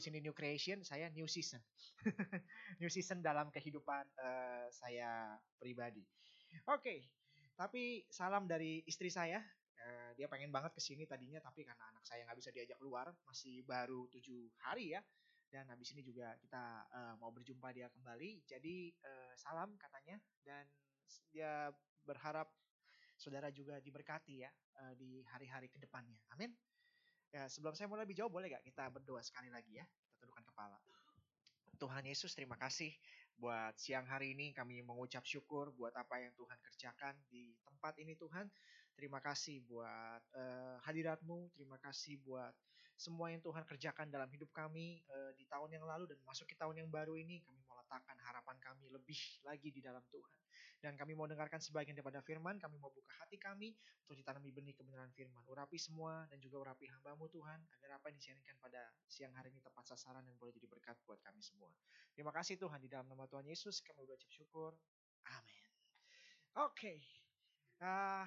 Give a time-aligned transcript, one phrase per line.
[0.00, 1.60] di sini new creation, saya new season.
[2.80, 6.00] new season dalam kehidupan uh, saya pribadi.
[6.64, 6.98] Oke, okay.
[7.52, 9.44] tapi salam dari istri saya.
[9.80, 13.12] Uh, dia pengen banget ke sini tadinya, tapi karena anak saya nggak bisa diajak keluar,
[13.28, 15.04] masih baru tujuh hari ya.
[15.52, 18.48] Dan habis ini juga kita uh, mau berjumpa dia kembali.
[18.48, 20.16] Jadi uh, salam katanya
[20.48, 20.64] dan
[21.28, 21.68] dia
[22.08, 22.48] berharap
[23.20, 26.16] saudara juga diberkati ya uh, di hari-hari ke depannya.
[26.32, 26.56] Amin.
[27.30, 29.86] Ya, sebelum saya mulai lebih jauh, boleh gak kita berdoa sekali lagi ya?
[29.86, 30.78] Kita tundukkan kepala.
[31.78, 32.90] Tuhan Yesus, terima kasih
[33.40, 38.12] buat siang hari ini kami mengucap syukur buat apa yang Tuhan kerjakan di tempat ini
[38.18, 38.50] Tuhan.
[38.92, 42.52] Terima kasih buat uh, hadiratmu, terima kasih buat
[43.00, 46.58] semua yang Tuhan kerjakan dalam hidup kami uh, di tahun yang lalu dan masuk ke
[46.60, 47.40] tahun yang baru ini.
[47.40, 49.16] Kami mau letakkan harapan kami lebih
[49.48, 50.36] lagi di dalam Tuhan.
[50.80, 53.76] Dan kami mau dengarkan sebagian daripada firman, kami mau buka hati kami
[54.08, 55.44] untuk ditanami benih kebenaran firman.
[55.44, 59.60] Urapi semua dan juga urapi hambamu Tuhan, agar apa yang disiarkan pada siang hari ini
[59.60, 61.68] tepat sasaran dan boleh jadi berkat buat kami semua.
[62.16, 64.72] Terima kasih Tuhan, di dalam nama Tuhan Yesus kami berucap syukur.
[65.28, 65.64] Amin.
[66.58, 66.98] Oke, okay.
[67.84, 68.24] uh,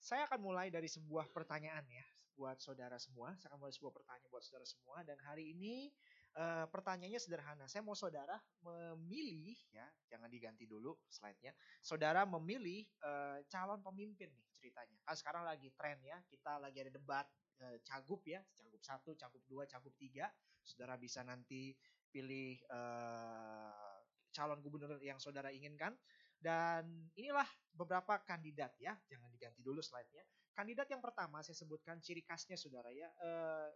[0.00, 2.04] saya akan mulai dari sebuah pertanyaan ya
[2.38, 3.36] buat saudara semua.
[3.36, 5.92] Saya akan mulai sebuah pertanyaan buat saudara semua dan hari ini
[6.30, 7.66] Uh, pertanyaannya sederhana.
[7.66, 11.50] Saya mau saudara memilih ya, jangan diganti dulu slide-nya.
[11.82, 14.94] Saudara memilih uh, calon pemimpin nih ceritanya.
[15.02, 17.26] Kan sekarang lagi tren ya, kita lagi ada debat
[17.66, 20.30] uh, cagup ya, cagup satu, cagup dua, cagup tiga.
[20.62, 21.74] Saudara bisa nanti
[22.14, 23.98] pilih uh,
[24.30, 25.98] calon gubernur yang saudara inginkan.
[26.40, 27.44] Dan inilah
[27.76, 30.24] beberapa kandidat ya, jangan diganti dulu slide-nya.
[30.56, 33.12] Kandidat yang pertama saya sebutkan ciri khasnya saudara ya.
[33.20, 33.30] E,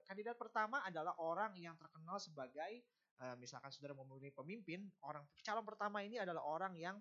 [0.09, 2.81] kandidat pertama adalah orang yang terkenal sebagai
[3.21, 6.97] e, misalkan saudara memilih pemimpin, orang calon pertama ini adalah orang yang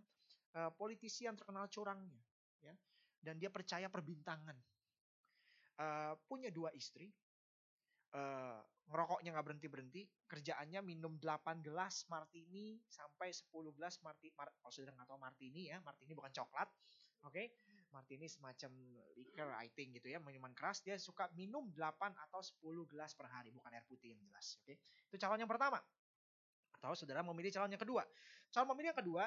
[0.51, 2.19] e, politisi yang terkenal curangnya
[2.59, 2.75] ya.
[3.23, 4.59] Dan dia percaya perbintangan.
[6.27, 7.07] Punya dua istri.
[8.91, 14.71] Ngerokoknya nggak berhenti berhenti kerjaannya minum 8 gelas martini sampai 10 gelas martini mar, kalau
[14.71, 16.67] saudara nggak tahu martini ya martini bukan coklat
[17.23, 17.47] oke okay?
[17.93, 18.73] martini semacam
[19.13, 23.29] liquor I think gitu ya, minuman keras dia suka minum 8 atau 10 gelas per
[23.29, 24.73] hari, bukan air putih yang jelas, oke.
[24.73, 24.75] Okay?
[25.13, 25.77] Itu calon yang pertama.
[26.81, 28.01] Atau saudara memilih calon yang kedua.
[28.49, 29.23] Calon memilih yang kedua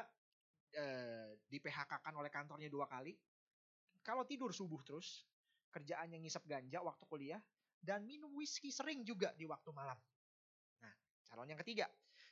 [0.75, 3.15] eh, di PHK-kan oleh kantornya dua kali.
[4.03, 5.25] Kalau tidur subuh terus,
[5.71, 7.41] kerjaannya ngisap ganja waktu kuliah
[7.81, 9.97] dan minum whisky sering juga di waktu malam.
[10.83, 10.95] Nah,
[11.27, 11.87] calon yang ketiga.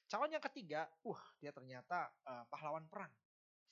[0.05, 3.11] Calon yang ketiga, uh, dia ternyata uh, pahlawan perang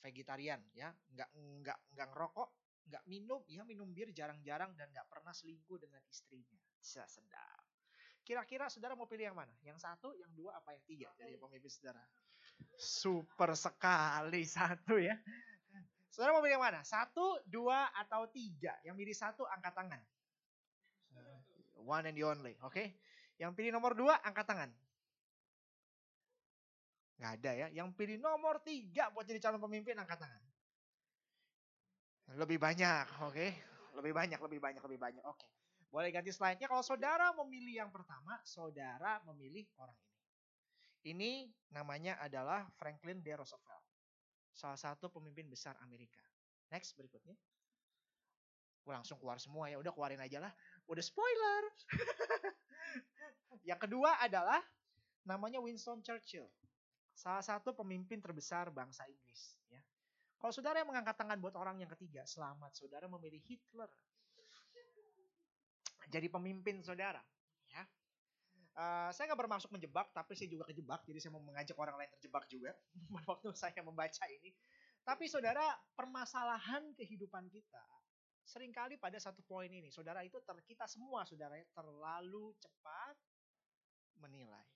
[0.03, 2.49] vegetarian ya, nggak nggak nggak ngerokok,
[2.91, 6.59] nggak minum, ya minum bir jarang-jarang dan nggak pernah selingkuh dengan istrinya.
[6.75, 7.63] Bisa sedap.
[8.23, 9.51] Kira-kira saudara mau pilih yang mana?
[9.63, 11.09] Yang satu, yang dua, apa yang tiga?
[11.19, 12.03] Jadi pemimpin saudara.
[12.79, 15.15] Super sekali satu ya.
[16.07, 16.79] Saudara mau pilih yang mana?
[16.87, 18.79] Satu, dua, atau tiga?
[18.87, 20.01] Yang pilih satu, angkat tangan.
[21.83, 22.71] One and the only, oke?
[22.71, 22.95] Okay?
[23.37, 24.69] Yang pilih nomor dua, angkat tangan.
[27.19, 27.67] Nggak ada ya.
[27.71, 30.43] Yang pilih nomor tiga buat jadi calon pemimpin angkat tangan.
[32.39, 33.35] Lebih banyak, oke?
[33.35, 33.51] Okay?
[33.93, 35.23] Lebih banyak, lebih banyak, lebih banyak.
[35.27, 35.37] Oke.
[35.37, 35.49] Okay.
[35.93, 36.65] Boleh ganti slide-nya.
[36.65, 40.17] Kalau saudara memilih yang pertama, saudara memilih orang ini.
[41.03, 41.31] Ini
[41.69, 43.29] namanya adalah Franklin D.
[43.37, 43.85] Roosevelt.
[44.55, 46.21] Salah satu pemimpin besar Amerika.
[46.73, 47.37] Next berikutnya.
[48.83, 49.79] langsung keluar semua ya.
[49.79, 50.51] Udah keluarin aja lah.
[50.87, 51.63] Udah spoiler.
[53.69, 54.59] yang kedua adalah
[55.23, 56.47] namanya Winston Churchill
[57.13, 59.55] salah satu pemimpin terbesar bangsa Inggris.
[59.69, 59.79] Ya.
[60.41, 63.87] Kalau saudara yang mengangkat tangan buat orang yang ketiga, selamat saudara memilih Hitler.
[66.11, 67.21] Jadi pemimpin saudara.
[67.71, 67.85] Ya.
[68.73, 71.05] Uh, saya nggak bermaksud menjebak, tapi saya juga kejebak.
[71.05, 72.73] Jadi saya mau mengajak orang lain terjebak juga
[73.29, 74.51] waktu saya membaca ini.
[75.03, 75.63] Tapi saudara,
[75.95, 77.83] permasalahan kehidupan kita
[78.43, 83.15] sering kali pada satu poin ini, saudara itu ter, kita semua saudara terlalu cepat
[84.19, 84.67] menilai.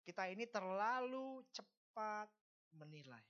[0.00, 2.28] Kita ini terlalu cepat
[2.74, 3.22] menilai.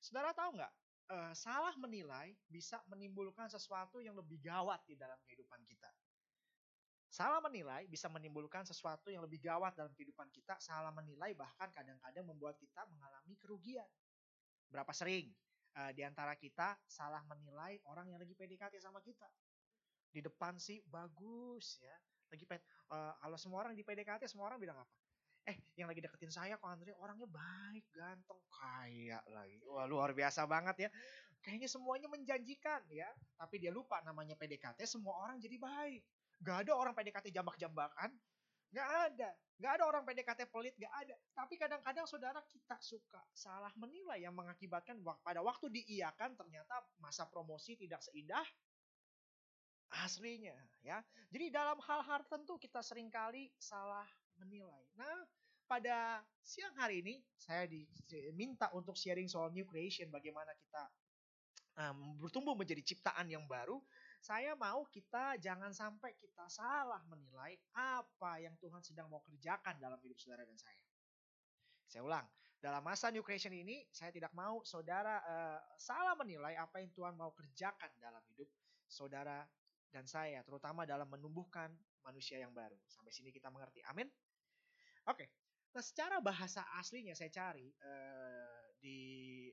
[0.00, 0.74] Saudara tahu nggak?
[1.06, 5.86] Uh, salah menilai bisa menimbulkan sesuatu yang lebih gawat di dalam kehidupan kita.
[7.06, 10.58] Salah menilai bisa menimbulkan sesuatu yang lebih gawat dalam kehidupan kita.
[10.58, 13.86] Salah menilai bahkan kadang-kadang membuat kita mengalami kerugian.
[14.66, 15.30] Berapa sering
[15.76, 19.28] uh, di antara kita salah menilai orang yang lagi PDKT sama kita.
[20.10, 21.96] Di depan sih bagus ya.
[22.32, 24.94] Lagi uh, kalau semua orang di PDKT semua orang bilang apa?
[25.46, 29.62] eh yang lagi deketin saya kok Andre orangnya baik, ganteng, kaya lagi.
[29.70, 30.88] Wah luar biasa banget ya.
[31.38, 33.06] Kayaknya semuanya menjanjikan ya.
[33.38, 36.02] Tapi dia lupa namanya PDKT semua orang jadi baik.
[36.42, 38.10] Gak ada orang PDKT jambak-jambakan.
[38.74, 39.30] Gak ada.
[39.56, 41.16] Gak ada orang PDKT pelit, gak ada.
[41.32, 47.78] Tapi kadang-kadang saudara kita suka salah menilai yang mengakibatkan pada waktu diiakan ternyata masa promosi
[47.78, 48.44] tidak seindah
[50.04, 50.98] aslinya ya.
[51.30, 54.84] Jadi dalam hal-hal tertentu kita sering kali salah menilai.
[54.98, 55.24] Nah,
[55.66, 57.66] pada siang hari ini saya
[58.06, 60.82] diminta untuk sharing soal new creation, bagaimana kita
[61.80, 63.80] um, bertumbuh menjadi ciptaan yang baru.
[64.26, 70.02] Saya mau kita jangan sampai kita salah menilai apa yang Tuhan sedang mau kerjakan dalam
[70.02, 70.82] hidup saudara dan saya.
[71.86, 72.26] Saya ulang,
[72.58, 77.14] dalam masa new creation ini saya tidak mau saudara uh, salah menilai apa yang Tuhan
[77.14, 78.50] mau kerjakan dalam hidup
[78.90, 79.46] saudara
[79.94, 81.70] dan saya, terutama dalam menumbuhkan
[82.02, 82.74] manusia yang baru.
[82.90, 83.78] Sampai sini kita mengerti.
[83.86, 84.10] Amin.
[85.06, 85.22] Oke.
[85.22, 85.28] Okay.
[85.70, 88.98] Nah, secara bahasa aslinya saya cari uh, di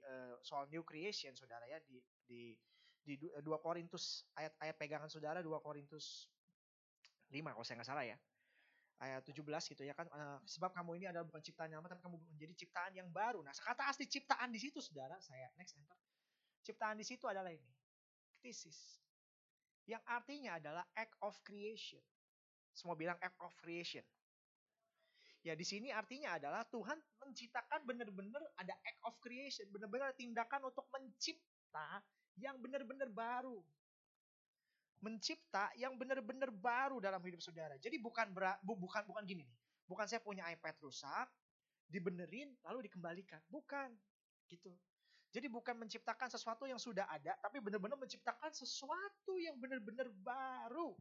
[0.01, 2.57] uh, soal new creation saudara ya di di
[3.03, 6.31] di 2 Korintus ayat-ayat pegangan saudara 2 Korintus
[7.27, 8.17] 5 kalau saya nggak salah ya.
[9.03, 9.43] Ayat 17
[9.75, 12.53] gitu ya kan uh, sebab kamu ini adalah bukan ciptaan yang lama tapi kamu menjadi
[12.63, 13.43] ciptaan yang baru.
[13.43, 15.97] Nah kata asli ciptaan di situ saudara saya next enter.
[16.63, 17.67] Ciptaan di situ adalah ini
[18.39, 19.03] ktisis
[19.83, 21.99] yang artinya adalah act of creation.
[22.71, 24.03] Semua bilang act of creation.
[25.43, 30.87] Ya di sini artinya adalah Tuhan menciptakan benar-benar ada act of creation, benar-benar tindakan untuk
[30.87, 31.99] mencipta
[32.37, 33.59] yang benar-benar baru.
[35.03, 37.75] Mencipta yang benar-benar baru dalam hidup saudara.
[37.75, 38.31] Jadi bukan
[38.63, 39.59] bu, bukan bukan gini nih.
[39.83, 41.27] Bukan saya punya iPad rusak,
[41.91, 43.43] dibenerin lalu dikembalikan.
[43.51, 43.91] Bukan.
[44.47, 44.71] Gitu.
[45.33, 50.93] Jadi bukan menciptakan sesuatu yang sudah ada, tapi benar-benar menciptakan sesuatu yang benar-benar baru.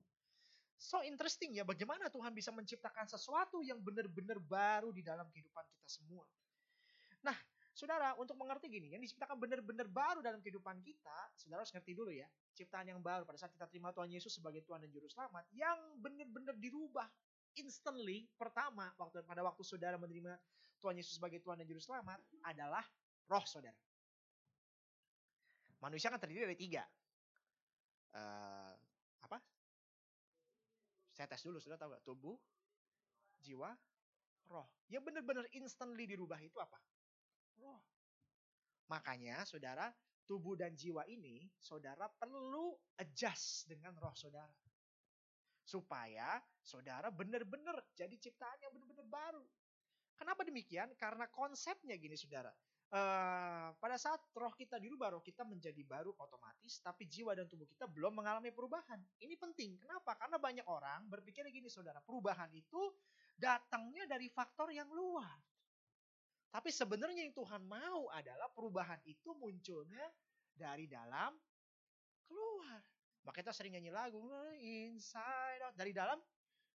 [0.81, 5.87] So interesting ya bagaimana Tuhan bisa menciptakan sesuatu yang benar-benar baru di dalam kehidupan kita
[5.87, 6.27] semua.
[7.23, 7.37] Nah,
[7.73, 12.13] saudara, untuk mengerti gini, yang diciptakan benar-benar baru dalam kehidupan kita, saudara harus ngerti dulu
[12.13, 15.49] ya, ciptaan yang baru pada saat kita terima Tuhan Yesus sebagai Tuhan dan Juru Selamat,
[15.57, 17.09] yang benar-benar dirubah
[17.57, 20.37] instantly, pertama, waktu pada waktu saudara menerima
[20.85, 22.85] Tuhan Yesus sebagai Tuhan dan Juru Selamat, adalah
[23.29, 23.77] roh saudara.
[25.81, 26.85] Manusia kan terdiri dari tiga.
[28.13, 28.77] Uh,
[29.25, 29.41] apa?
[31.17, 32.05] Saya tes dulu, sudah tahu gak?
[32.05, 32.37] Tubuh,
[33.41, 33.73] jiwa,
[34.53, 34.69] roh.
[34.93, 36.77] Yang benar-benar instantly dirubah itu apa?
[37.61, 37.81] Roh.
[38.89, 39.89] Makanya, saudara,
[40.29, 44.55] tubuh dan jiwa ini, saudara perlu adjust dengan roh saudara.
[45.63, 49.45] Supaya saudara benar-benar jadi ciptaan yang benar-benar baru.
[50.19, 50.93] Kenapa demikian?
[50.99, 52.53] Karena konsepnya gini saudara.
[52.93, 57.65] Uh, pada saat roh kita dirubah, roh kita menjadi baru otomatis, tapi jiwa dan tubuh
[57.65, 59.01] kita belum mengalami perubahan.
[59.17, 59.81] Ini penting.
[59.81, 60.13] Kenapa?
[60.21, 62.05] Karena banyak orang berpikir gini, saudara.
[62.05, 62.93] Perubahan itu
[63.33, 65.41] datangnya dari faktor yang luar.
[66.53, 70.05] Tapi sebenarnya yang Tuhan mau adalah perubahan itu munculnya
[70.53, 71.33] dari dalam
[72.29, 72.79] keluar.
[73.25, 74.21] Maka kita sering nyanyi lagu
[74.61, 76.21] inside out dari dalam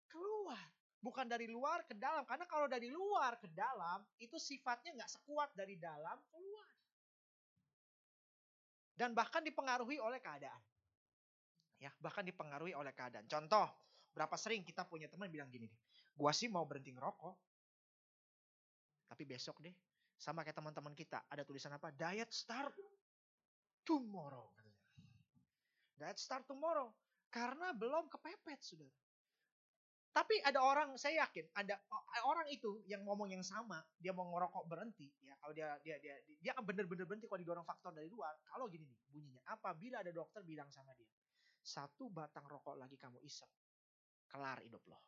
[0.09, 0.65] keluar
[0.97, 2.25] bukan dari luar ke dalam.
[2.25, 6.69] Karena kalau dari luar ke dalam, itu sifatnya nggak sekuat dari dalam keluar.
[8.97, 10.61] Dan bahkan dipengaruhi oleh keadaan.
[11.77, 13.29] Ya, bahkan dipengaruhi oleh keadaan.
[13.29, 13.69] Contoh,
[14.17, 15.79] berapa sering kita punya teman bilang gini nih,
[16.17, 17.46] gua sih mau berhenti ngerokok.
[19.07, 19.73] Tapi besok deh,
[20.19, 21.89] sama kayak teman-teman kita, ada tulisan apa?
[21.95, 22.75] Diet start
[23.87, 24.51] tomorrow.
[25.95, 26.91] Diet start tomorrow.
[27.31, 28.91] Karena belum kepepet, sudah.
[30.17, 31.77] Tapi ada orang, saya yakin ada
[32.25, 36.17] orang itu yang ngomong yang sama, dia mau ngerokok berhenti, ya kalau dia dia dia
[36.41, 38.33] dia akan bener-bener berhenti kalau didorong faktor dari luar.
[38.49, 41.05] Kalau gini nih bunyinya, apabila ada dokter bilang sama dia,
[41.61, 43.45] satu batang rokok lagi kamu isap,
[44.25, 45.05] kelar hidup loh.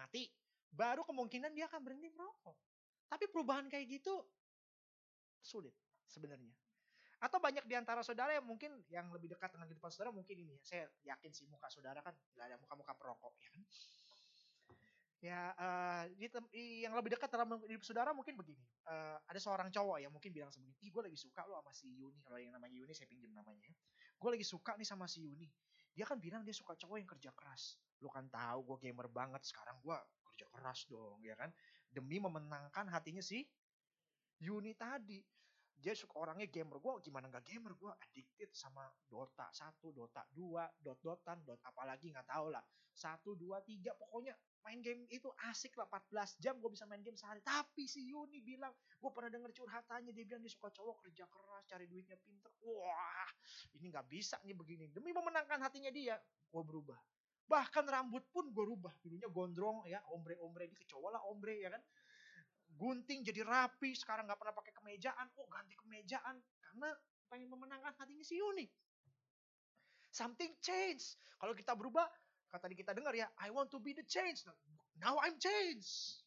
[0.00, 0.24] Mati,
[0.74, 2.58] baru kemungkinan dia akan berhenti merokok.
[3.08, 4.20] Tapi perubahan kayak gitu
[5.38, 5.72] sulit
[6.10, 6.52] sebenarnya.
[7.22, 10.58] Atau banyak di antara saudara yang mungkin yang lebih dekat dengan kehidupan saudara mungkin ini
[10.58, 10.60] ya.
[10.66, 13.62] Saya yakin sih muka saudara kan nggak ada muka-muka perokok ya kan.
[15.24, 16.28] Ya uh, di,
[16.84, 18.60] yang lebih dekat dalam hidup saudara mungkin begini.
[18.84, 21.88] Uh, ada seorang cowok yang mungkin bilang sebegini, ih gue lagi suka lo sama si
[21.96, 22.20] Yuni.
[22.20, 23.64] Kalau yang namanya Yuni saya pinjam namanya.
[23.64, 23.72] Ya.
[24.20, 25.48] Gue lagi suka nih sama si Yuni.
[25.96, 27.80] Dia kan bilang dia suka cowok yang kerja keras.
[28.04, 29.40] Lo kan tahu gue gamer banget.
[29.48, 29.96] Sekarang gue
[30.54, 31.50] keras dong ya kan.
[31.90, 33.42] Demi memenangkan hatinya si
[34.38, 35.18] Yuni tadi.
[35.74, 36.78] Dia suka orangnya gamer.
[36.78, 37.74] Gue gimana nggak gamer?
[37.74, 42.62] Gue addicted sama Dota satu Dota dua dot dotan dot apalagi nggak tahu lah.
[42.94, 45.90] Satu dua tiga pokoknya main game itu asik lah.
[45.90, 47.42] 14 jam gue bisa main game sehari.
[47.42, 51.62] Tapi si Yuni bilang gue pernah denger curhatannya dia bilang dia suka cowok kerja keras
[51.66, 52.54] cari duitnya pinter.
[52.62, 53.30] Wah
[53.76, 54.88] ini nggak bisa nih begini.
[54.94, 56.16] Demi memenangkan hatinya dia
[56.48, 56.96] gue berubah
[57.44, 61.68] bahkan rambut pun gue rubah dulunya gondrong ya ombre ombre di kecoa lah ombre ya
[61.68, 61.82] kan
[62.74, 66.88] gunting jadi rapi, sekarang nggak pernah pakai kemejaan, oh ganti kemejaan karena
[67.30, 68.66] pengen memenangkan hatinya si Yuni.
[70.14, 71.18] Something change.
[71.38, 72.06] Kalau kita berubah,
[72.50, 74.46] kata tadi kita dengar ya, I want to be the change.
[74.98, 76.18] Now I'm change.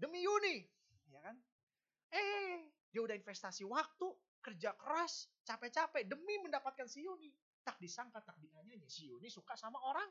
[0.00, 0.64] Demi Yuni,
[1.12, 1.36] ya kan?
[2.12, 4.08] Eh, dia udah investasi waktu,
[4.40, 7.32] kerja keras, capek-capek demi mendapatkan si Yuni.
[7.64, 10.08] Tak disangka, tak dianyanya si Yuni suka sama orang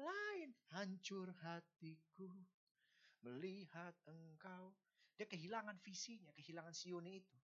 [0.00, 0.56] lain.
[0.72, 2.32] Hancur hatiku
[3.22, 4.72] melihat engkau.
[5.14, 7.36] Dia kehilangan visinya, kehilangan siunnya itu.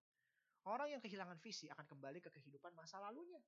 [0.64, 3.40] Orang yang kehilangan visi akan kembali ke kehidupan masa lalunya.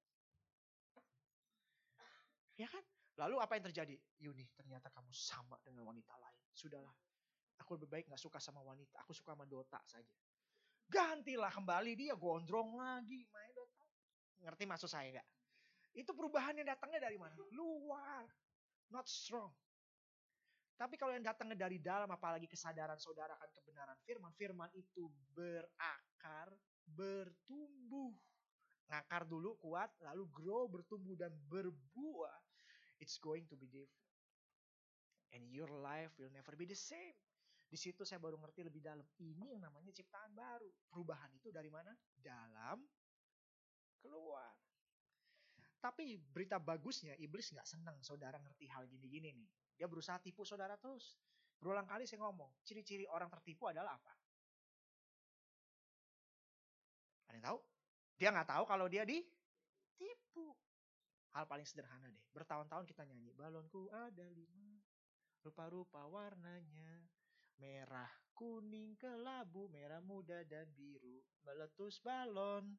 [2.60, 2.84] Ya kan?
[3.16, 3.96] Lalu apa yang terjadi?
[4.20, 6.40] Yuni, ternyata kamu sama dengan wanita lain.
[6.52, 6.92] Sudahlah,
[7.56, 9.00] aku lebih baik gak suka sama wanita.
[9.04, 10.12] Aku suka sama Dota saja.
[10.88, 13.84] Gantilah kembali dia gondrong lagi main Dota.
[14.44, 15.28] Ngerti maksud saya gak?
[15.94, 17.34] Itu perubahan yang datangnya dari mana?
[17.50, 18.26] Luar.
[18.90, 19.50] Not strong.
[20.80, 26.48] Tapi kalau yang datangnya dari dalam, apalagi kesadaran saudara akan kebenaran firman, firman itu berakar,
[26.88, 28.16] bertumbuh.
[28.88, 32.40] Ngakar dulu kuat, lalu grow, bertumbuh dan berbuah.
[32.96, 34.08] It's going to be different.
[35.36, 37.14] And your life will never be the same.
[37.70, 39.04] Di situ saya baru ngerti lebih dalam.
[39.20, 40.66] Ini yang namanya ciptaan baru.
[40.90, 41.94] Perubahan itu dari mana?
[42.18, 42.82] Dalam,
[44.02, 44.69] keluar.
[45.80, 49.48] Tapi berita bagusnya, iblis nggak senang saudara ngerti hal gini-gini nih.
[49.80, 51.16] Dia berusaha tipu saudara terus.
[51.56, 54.12] Berulang kali saya ngomong, ciri-ciri orang tertipu adalah apa?
[57.32, 57.58] Ada yang tahu?
[58.20, 60.52] Dia nggak tahu kalau dia ditipu.
[61.32, 62.24] Hal paling sederhana deh.
[62.36, 64.82] Bertahun-tahun kita nyanyi, balonku ada lima,
[65.40, 67.06] rupa-rupa warnanya,
[67.56, 72.76] merah, kuning, kelabu, merah muda dan biru, meletus balon,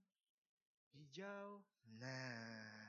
[0.94, 1.62] hijau.
[2.02, 2.81] Nah,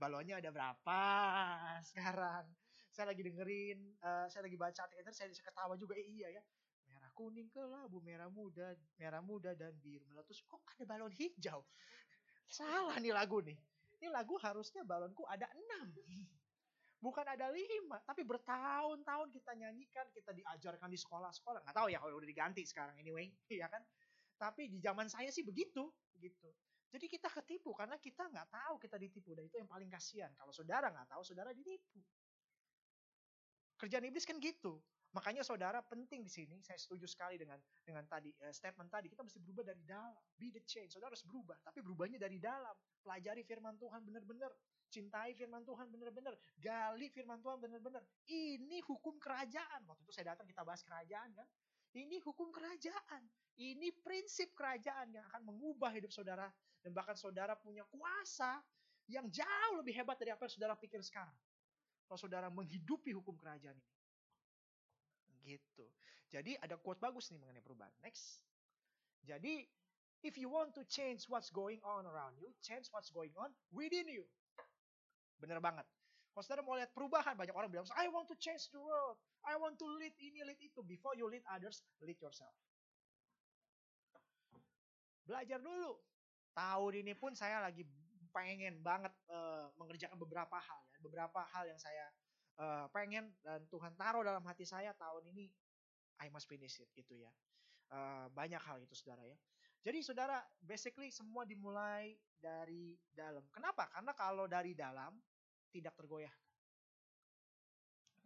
[0.00, 1.00] balonnya ada berapa
[1.92, 2.48] sekarang?
[2.90, 6.42] saya lagi dengerin, uh, saya lagi baca artikel saya bisa ketawa juga, eh iya ya.
[6.90, 10.42] Merah kuning kelabu, merah muda, merah muda dan biru meletus.
[10.44, 11.62] Kok ada balon hijau?
[12.50, 13.56] Salah nih lagu nih.
[14.00, 15.94] Ini lagu harusnya balonku ada enam.
[17.04, 21.64] Bukan ada lima, tapi bertahun-tahun kita nyanyikan, kita diajarkan di sekolah-sekolah.
[21.64, 23.80] Nggak tahu ya kalau udah diganti sekarang anyway, ya kan?
[24.36, 25.88] Tapi di zaman saya sih begitu,
[26.20, 26.52] gitu.
[26.90, 30.30] Jadi kita ketipu karena kita nggak tahu kita ditipu dan itu yang paling kasihan.
[30.34, 32.02] Kalau saudara nggak tahu, saudara ditipu.
[33.78, 34.82] Kerjaan iblis kan gitu.
[35.10, 39.26] Makanya saudara penting di sini, saya setuju sekali dengan dengan tadi uh, statement tadi, kita
[39.26, 40.22] mesti berubah dari dalam.
[40.38, 40.94] Be the change.
[40.94, 42.74] Saudara harus berubah, tapi berubahnya dari dalam.
[43.02, 44.54] Pelajari firman Tuhan benar-benar.
[44.90, 46.34] Cintai firman Tuhan benar-benar.
[46.62, 48.02] Gali firman Tuhan benar-benar.
[48.30, 49.82] Ini hukum kerajaan.
[49.86, 51.46] Waktu itu saya datang kita bahas kerajaan kan.
[51.96, 53.22] Ini hukum kerajaan.
[53.58, 56.46] Ini prinsip kerajaan yang akan mengubah hidup saudara.
[56.80, 58.62] Dan bahkan saudara punya kuasa
[59.10, 61.34] yang jauh lebih hebat dari apa yang saudara pikir sekarang
[62.10, 63.94] kalau saudara menghidupi hukum kerajaan ini.
[65.46, 65.86] Gitu.
[66.30, 67.94] Jadi ada quote bagus nih mengenai perubahan.
[68.02, 68.42] Next.
[69.22, 69.62] Jadi,
[70.26, 74.10] if you want to change what's going on around you, change what's going on within
[74.10, 74.26] you.
[75.38, 75.86] Bener banget.
[76.30, 79.18] Kalau saudara mau lihat perubahan, banyak orang bilang, I want to change the world.
[79.42, 80.80] I want to lead ini, lead itu.
[80.86, 82.54] Before you lead others, lead yourself.
[85.26, 85.98] Belajar dulu.
[86.54, 87.86] Tahun ini pun saya lagi
[88.30, 92.06] pengen banget uh, mengerjakan beberapa hal ya, beberapa hal yang saya
[92.62, 95.50] uh, pengen dan Tuhan taruh dalam hati saya tahun ini
[96.22, 97.30] I must finish it gitu ya.
[97.90, 99.34] Uh, banyak hal itu saudara ya.
[99.80, 103.40] Jadi saudara, basically semua dimulai dari dalam.
[103.48, 103.88] Kenapa?
[103.88, 105.16] Karena kalau dari dalam
[105.70, 106.50] tidak tergoyahkan.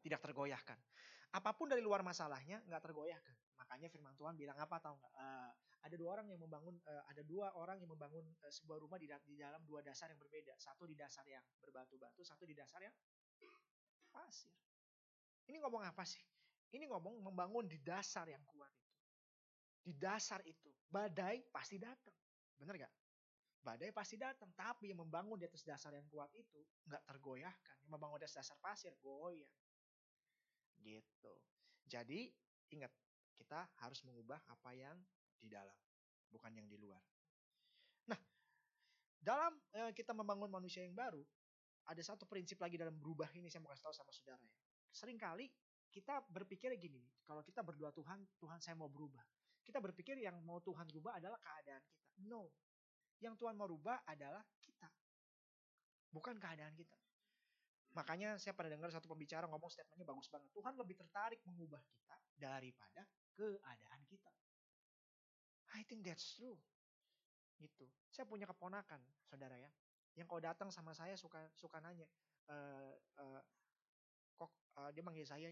[0.05, 0.79] Tidak tergoyahkan.
[1.35, 3.37] Apa pun dari luar masalahnya nggak tergoyahkan.
[3.61, 5.15] Makanya firman Tuhan bilang apa tahu nggak?
[5.17, 5.53] Uh,
[5.85, 9.09] ada dua orang yang membangun uh, ada dua orang yang membangun uh, sebuah rumah di,
[9.29, 10.57] di dalam dua dasar yang berbeda.
[10.61, 12.95] Satu di dasar yang berbatu-batu, satu di dasar yang
[14.15, 14.55] pasir.
[15.51, 16.23] Ini ngomong apa sih?
[16.71, 18.95] Ini ngomong membangun di dasar yang kuat itu.
[19.85, 22.15] Di dasar itu, badai pasti datang.
[22.57, 22.93] Benar gak?
[23.64, 27.76] Badai pasti datang, tapi yang membangun di atas dasar yang kuat itu nggak tergoyahkan.
[27.80, 29.49] Yang membangun di atas dasar pasir goyah.
[30.85, 31.35] Gitu.
[31.88, 32.28] Jadi
[32.76, 32.92] ingat,
[33.33, 35.00] kita harus mengubah apa yang
[35.40, 35.76] di dalam,
[36.28, 37.00] bukan yang di luar.
[38.12, 38.21] Nah,
[39.16, 41.25] dalam eh, kita membangun manusia yang baru,
[41.88, 44.56] ada satu prinsip lagi dalam berubah ini saya mau kasih tahu sama saudara ya.
[44.92, 45.49] Seringkali
[45.88, 49.25] kita berpikir gini, kalau kita berdoa Tuhan, Tuhan saya mau berubah.
[49.64, 52.04] Kita berpikir yang mau Tuhan rubah adalah keadaan kita.
[52.28, 52.52] No.
[53.23, 54.88] Yang Tuhan mau rubah adalah kita.
[56.11, 56.99] Bukan keadaan kita.
[57.94, 60.50] Makanya saya pernah dengar satu pembicara ngomong statementnya bagus banget.
[60.50, 63.06] Tuhan lebih tertarik mengubah kita daripada
[63.38, 64.33] keadaan kita.
[65.78, 66.59] I think that's true.
[67.59, 67.87] Gitu.
[68.11, 68.99] Saya punya keponakan,
[69.30, 69.71] saudara ya.
[70.18, 72.06] Yang kalau datang sama saya suka suka nanya,
[72.47, 72.56] e,
[73.18, 73.42] uh,
[74.38, 75.50] kok uh, dia manggil saya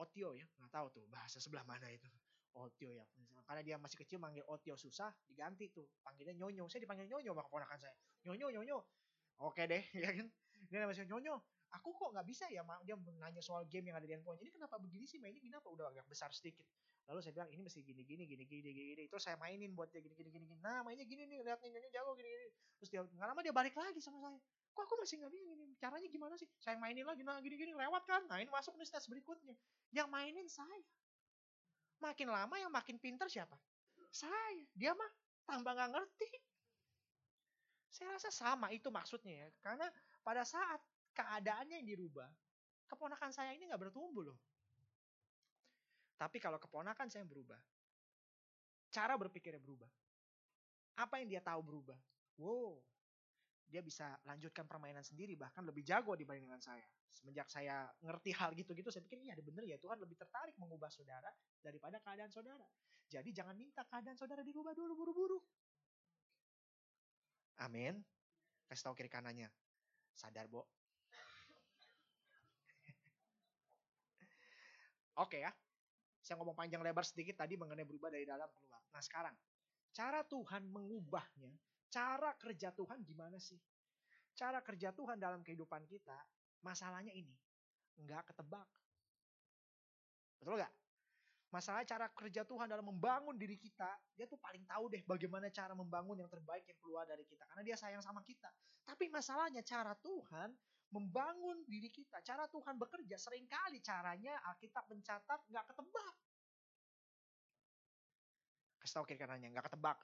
[0.00, 2.08] Otio ya, nggak tahu tuh bahasa sebelah mana itu.
[2.56, 3.04] Otio ya.
[3.46, 5.86] Karena dia masih kecil manggil Otio susah, diganti tuh.
[6.02, 6.70] Panggilnya Nyonyo.
[6.70, 7.94] Saya dipanggil Nyonyo sama keponakan saya.
[8.26, 8.78] Nyonyo, Nyonyo.
[9.42, 10.26] Oke deh, ya kan.
[10.70, 11.34] Dia masih Nyonyo.
[11.70, 14.34] Aku kok nggak bisa ya, dia nanya soal game yang ada di handphone.
[14.42, 16.66] Ini kenapa begini sih mainnya kenapa udah agak besar sedikit.
[17.06, 19.04] Lalu saya bilang ini mesti gini gini gini gini gini gini.
[19.06, 20.46] Terus saya mainin buat dia gini gini gini.
[20.58, 22.46] Nah mainnya gini nih lihat nih nyonya jago gini gini.
[22.82, 24.38] Terus dia nggak lama dia balik lagi sama saya.
[24.74, 25.66] Kok aku masih nggak bisa ini?
[25.78, 26.46] Caranya gimana sih?
[26.62, 28.22] Saya mainin lagi, nah gini-gini lewat kan.
[28.30, 29.54] Nah ini masuk nih stage berikutnya.
[29.90, 30.86] Yang mainin saya.
[32.00, 33.56] Makin lama yang makin pinter siapa?
[34.08, 34.64] Saya.
[34.72, 35.10] Dia mah
[35.44, 36.30] tambah nggak ngerti.
[37.92, 39.48] Saya rasa sama itu maksudnya ya.
[39.60, 39.86] Karena
[40.24, 40.80] pada saat
[41.12, 42.28] keadaannya yang dirubah,
[42.88, 44.38] keponakan saya ini nggak bertumbuh loh.
[46.16, 47.56] Tapi kalau keponakan saya berubah,
[48.92, 49.88] cara berpikirnya berubah.
[51.00, 51.96] Apa yang dia tahu berubah.
[52.36, 52.80] Wow,
[53.70, 56.82] dia bisa lanjutkan permainan sendiri bahkan lebih jago dibanding dengan saya.
[57.14, 60.90] Semenjak saya ngerti hal gitu-gitu saya pikir iya ada bener ya Tuhan lebih tertarik mengubah
[60.90, 61.30] saudara
[61.62, 62.66] daripada keadaan saudara.
[63.06, 65.38] Jadi jangan minta keadaan saudara dirubah dulu buru-buru.
[67.62, 68.02] Amin.
[68.66, 69.50] Kasih tahu kiri kanannya.
[70.14, 70.62] Sadar, Bo.
[75.22, 75.50] Oke ya.
[76.20, 78.78] Saya ngomong panjang lebar sedikit tadi mengenai berubah dari dalam keluar.
[78.94, 79.34] Nah sekarang,
[79.90, 81.50] cara Tuhan mengubahnya,
[81.90, 83.58] cara kerja Tuhan gimana sih?
[84.32, 86.16] Cara kerja Tuhan dalam kehidupan kita,
[86.64, 87.34] masalahnya ini,
[88.00, 88.64] nggak ketebak.
[90.40, 90.72] Betul nggak?
[91.50, 95.74] Masalah cara kerja Tuhan dalam membangun diri kita, dia tuh paling tahu deh bagaimana cara
[95.74, 97.42] membangun yang terbaik yang keluar dari kita.
[97.50, 98.46] Karena dia sayang sama kita.
[98.86, 100.54] Tapi masalahnya cara Tuhan
[100.94, 102.22] membangun diri kita.
[102.22, 106.14] Cara Tuhan bekerja sering kali caranya Alkitab mencatat nggak ketebak.
[108.78, 109.98] Kasih tahu kiri kanannya nggak ketebak.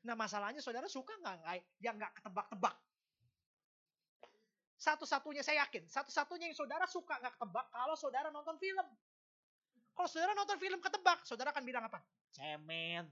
[0.00, 2.76] Nah masalahnya saudara suka nggak yang nggak ketebak-tebak?
[4.80, 8.86] Satu-satunya saya yakin, satu-satunya yang saudara suka nggak ketebak kalau saudara nonton film.
[9.92, 12.00] Kalau saudara nonton film ketebak, saudara akan bilang apa?
[12.32, 13.04] Cemen.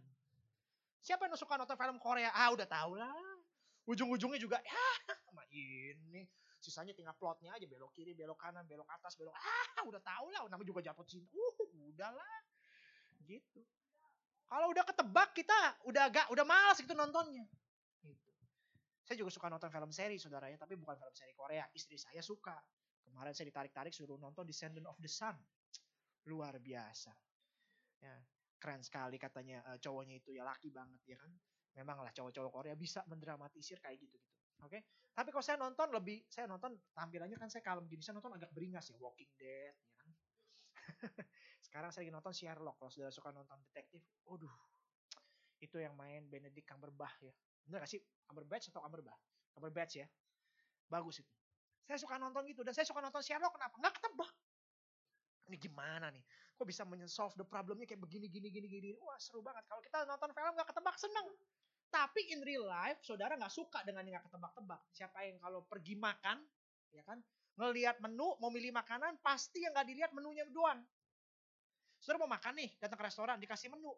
[1.05, 2.33] Siapa yang suka nonton film Korea?
[2.33, 3.13] Ah udah tau lah.
[3.85, 6.29] Ujung-ujungnya juga ya sama ini
[6.59, 10.43] Sisanya tinggal plotnya aja belok kiri, belok kanan, belok atas, belok ah udah tahu lah
[10.51, 11.31] namanya juga jatuh cinta.
[11.31, 12.39] Uh, udahlah.
[13.23, 13.63] Gitu.
[14.49, 17.45] Kalau udah ketebak kita udah agak udah malas gitu nontonnya.
[18.01, 18.31] Gitu.
[19.05, 21.69] Saya juga suka nonton film seri saudara ya, tapi bukan film seri Korea.
[21.69, 22.57] Istri saya suka.
[23.05, 25.37] Kemarin saya ditarik-tarik suruh nonton Descendant of the Sun.
[26.29, 27.13] Luar biasa.
[28.01, 28.17] Ya,
[28.57, 31.33] keren sekali katanya uh, cowoknya itu ya laki banget ya kan.
[31.77, 34.39] Memang lah cowok-cowok Korea bisa mendramatisir kayak gitu gitu.
[34.65, 34.81] Oke.
[34.81, 34.83] Okay?
[35.19, 38.55] Tapi kalau saya nonton lebih, saya nonton tampilannya kan saya kalem gini, saya nonton agak
[38.55, 39.98] beringas ya, Walking Dead, ya.
[41.65, 44.51] Sekarang saya lagi nonton Sherlock, kalau sudah suka nonton detektif, waduh,
[45.59, 47.35] itu yang main Benedict Cumberbatch ya.
[47.67, 48.01] Bener gak sih?
[48.27, 49.23] Cumberbatch atau Cumberbatch?
[49.55, 50.07] Cumberbatch ya.
[50.89, 51.33] Bagus itu.
[51.89, 53.75] Saya suka nonton gitu, dan saya suka nonton Sherlock, kenapa?
[53.81, 54.33] Nggak ketebak.
[55.49, 56.21] Ini gimana nih?
[56.61, 58.91] Kok bisa men-solve the problemnya kayak begini, gini, gini, gini.
[59.01, 59.65] Wah seru banget.
[59.65, 61.29] Kalau kita nonton film nggak ketebak, seneng.
[61.89, 64.81] Tapi in real life, saudara nggak suka dengan yang nggak ketebak-tebak.
[64.93, 66.45] Siapa yang kalau pergi makan,
[66.93, 67.25] ya kan,
[67.59, 70.79] ngelihat menu, mau milih makanan, pasti yang nggak dilihat menunya doang.
[71.99, 73.91] Saudara mau makan nih, datang ke restoran, dikasih menu.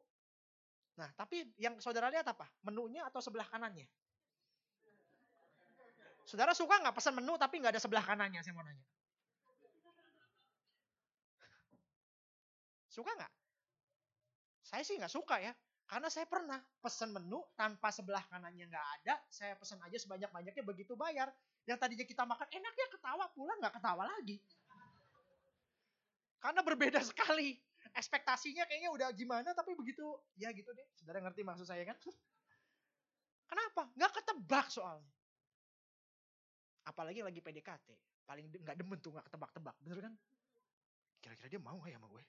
[0.96, 2.48] Nah, tapi yang saudara lihat apa?
[2.64, 3.84] Menunya atau sebelah kanannya?
[6.24, 8.40] Saudara suka nggak pesan menu tapi nggak ada sebelah kanannya?
[8.40, 8.84] Saya mau nanya.
[12.90, 13.32] Suka nggak?
[14.64, 15.52] Saya sih nggak suka ya.
[15.90, 20.94] Karena saya pernah pesan menu tanpa sebelah kanannya nggak ada, saya pesan aja sebanyak-banyaknya begitu
[20.94, 21.34] bayar.
[21.66, 24.38] Yang tadinya kita makan enak ya ketawa, pulang nggak ketawa lagi.
[26.38, 27.58] Karena berbeda sekali.
[27.90, 30.06] Ekspektasinya kayaknya udah gimana, tapi begitu,
[30.38, 30.86] ya gitu deh.
[30.94, 31.98] Saudara ngerti maksud saya kan?
[33.50, 33.90] Kenapa?
[33.98, 35.10] Nggak ketebak soalnya.
[36.86, 37.88] Apalagi lagi PDKT.
[38.30, 39.74] Paling nggak demen tuh nggak ketebak-tebak.
[39.82, 40.14] Bener kan?
[41.18, 42.24] Kira-kira dia mau gak ya sama gue?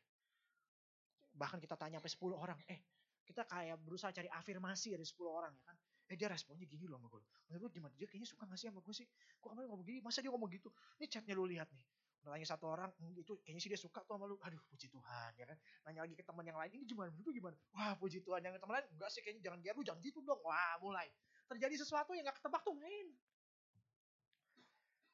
[1.38, 2.60] Bahkan kita tanya sampai 10 orang.
[2.66, 2.82] Eh,
[3.32, 5.78] kita kayak berusaha cari afirmasi dari 10 orang ya kan.
[6.12, 7.24] Eh dia responnya gini loh sama gue.
[7.48, 7.96] Menurut gimana?
[7.96, 9.08] Dia kayaknya suka gak sih sama gue sih?
[9.40, 10.00] Kok kemarin ngomong gini?
[10.04, 10.68] Masa dia ngomong gitu?
[11.00, 11.84] Ini chatnya lu lihat nih.
[12.22, 14.36] Nanya satu orang, hmm, itu kayaknya sih dia suka tuh sama lu.
[14.44, 15.58] Aduh puji Tuhan ya kan.
[15.88, 17.10] Nanya lagi ke teman yang lain, ini gimana?
[17.16, 17.58] Menurut gimana?
[17.74, 18.44] Wah puji Tuhan.
[18.44, 20.42] Yang teman lain, enggak sih kayaknya jangan dia lu jangan gitu dong.
[20.44, 21.08] Wah mulai.
[21.48, 23.08] Terjadi sesuatu yang gak ketebak tuh main.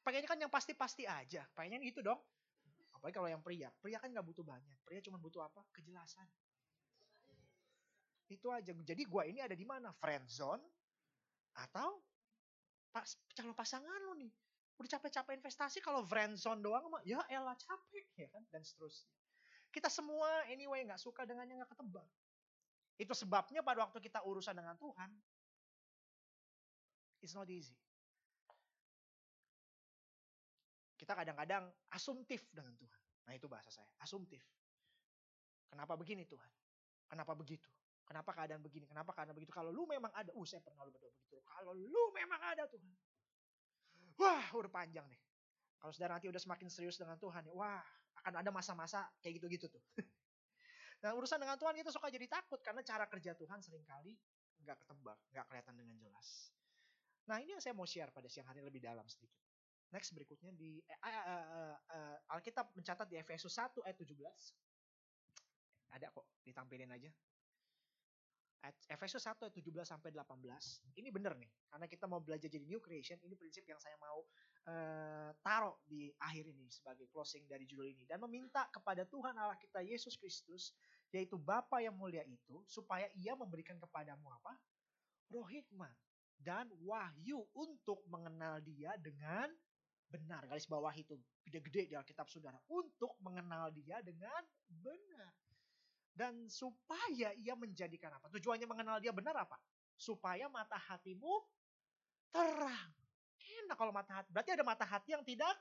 [0.04, 1.46] Pengennya kan yang pasti-pasti aja.
[1.56, 2.20] Pengennya gitu dong.
[2.98, 3.70] Apalagi kalau yang pria.
[3.78, 4.78] Pria kan gak butuh banyak.
[4.82, 5.62] Pria cuma butuh apa?
[5.70, 6.26] Kejelasan.
[8.28, 8.70] Itu aja.
[8.70, 9.92] Jadi gua ini ada di mana?
[9.96, 10.62] Friend zone
[11.56, 11.98] atau
[12.92, 14.30] pas calon pasangan lo nih.
[14.78, 19.10] Udah capek-capek investasi kalau friend zone doang mah ya elah capek ya kan dan seterusnya.
[19.74, 22.08] Kita semua anyway nggak suka dengan yang nggak ketebak.
[22.98, 25.10] Itu sebabnya pada waktu kita urusan dengan Tuhan,
[27.22, 27.74] it's not easy.
[30.98, 33.02] Kita kadang-kadang asumtif dengan Tuhan.
[33.30, 34.42] Nah itu bahasa saya, asumtif.
[35.70, 36.50] Kenapa begini Tuhan?
[37.06, 37.70] Kenapa begitu?
[38.08, 38.88] Kenapa keadaan begini?
[38.88, 39.52] Kenapa keadaan begitu?
[39.52, 41.44] Kalau lu memang ada, uh saya pernah lu berdoa begitu.
[41.44, 42.88] Kalau lu memang ada Tuhan.
[44.16, 45.20] Wah, udah panjang nih.
[45.78, 47.84] Kalau saudara nanti udah semakin serius dengan Tuhan, wah
[48.24, 49.84] akan ada masa-masa kayak gitu-gitu tuh.
[50.98, 54.18] Nah urusan dengan Tuhan kita suka jadi takut karena cara kerja Tuhan sering kali
[54.66, 56.50] nggak ketebak, nggak kelihatan dengan jelas.
[57.30, 59.38] Nah ini yang saya mau share pada siang hari lebih dalam sedikit.
[59.94, 64.20] Next berikutnya di eh, uh, uh, uh, Alkitab mencatat di Efesus 1 ayat 17.
[65.96, 67.08] Ada kok, ditampilin aja.
[68.90, 70.98] Efesus 1 ayat 17 sampai 18.
[70.98, 74.18] Ini benar nih, karena kita mau belajar jadi new creation, ini prinsip yang saya mau
[74.68, 79.56] uh, taruh di akhir ini sebagai closing dari judul ini dan meminta kepada Tuhan Allah
[79.56, 80.74] kita Yesus Kristus
[81.14, 84.52] yaitu Bapa yang mulia itu supaya ia memberikan kepadamu apa?
[85.28, 85.92] roh hikmat
[86.40, 89.50] dan wahyu untuk mengenal dia dengan
[90.08, 90.48] benar.
[90.48, 92.56] Garis bawah itu gede-gede di Alkitab Saudara.
[92.72, 94.40] Untuk mengenal dia dengan
[94.72, 95.32] benar
[96.18, 98.26] dan supaya ia menjadikan apa?
[98.34, 99.54] Tujuannya mengenal dia benar apa?
[99.94, 101.30] Supaya mata hatimu
[102.34, 102.90] terang.
[103.62, 104.34] Enak kalau mata hati.
[104.34, 105.54] Berarti ada mata hati yang tidak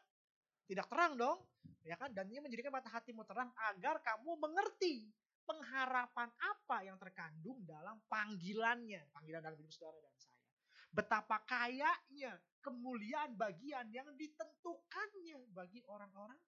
[0.65, 1.45] tidak terang dong.
[1.85, 2.09] Ya kan?
[2.09, 5.13] Dan ia menjadikan mata hatimu terang agar kamu mengerti
[5.45, 9.13] pengharapan apa yang terkandung dalam panggilannya.
[9.13, 10.41] Panggilan dalam hidup saudara dan saya.
[10.89, 12.33] Betapa kayanya
[12.65, 16.41] kemuliaan bagian yang ditentukannya bagi orang-orang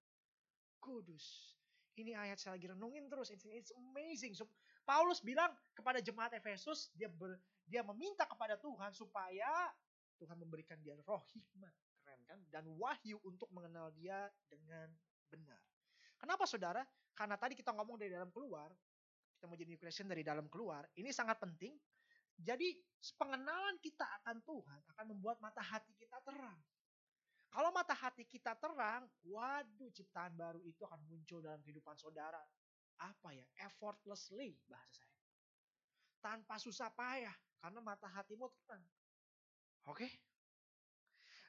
[0.81, 1.58] kudus.
[1.97, 3.33] Ini ayat saya lagi renungin terus.
[3.33, 4.37] It's, it's amazing.
[4.37, 4.45] So,
[4.85, 9.69] Paulus bilang kepada jemaat Efesus, dia ber, dia meminta kepada Tuhan supaya
[10.19, 11.73] Tuhan memberikan dia roh hikmat.
[12.03, 12.39] Keren kan?
[12.49, 14.89] Dan wahyu untuk mengenal dia dengan
[15.29, 15.61] benar.
[16.19, 16.83] Kenapa saudara?
[17.15, 18.71] Karena tadi kita ngomong dari dalam keluar,
[19.39, 19.79] kita mau jadi new
[20.11, 21.75] dari dalam keluar, ini sangat penting.
[22.39, 22.75] Jadi
[23.19, 26.59] pengenalan kita akan Tuhan akan membuat mata hati kita terang.
[27.49, 32.41] Kalau mata hati kita terang, waduh ciptaan baru itu akan muncul dalam kehidupan saudara.
[33.01, 33.45] Apa ya?
[33.65, 35.33] Effortlessly bahasa saya.
[36.21, 37.33] Tanpa susah payah.
[37.57, 38.85] Karena mata hatimu terang.
[39.89, 40.05] Oke?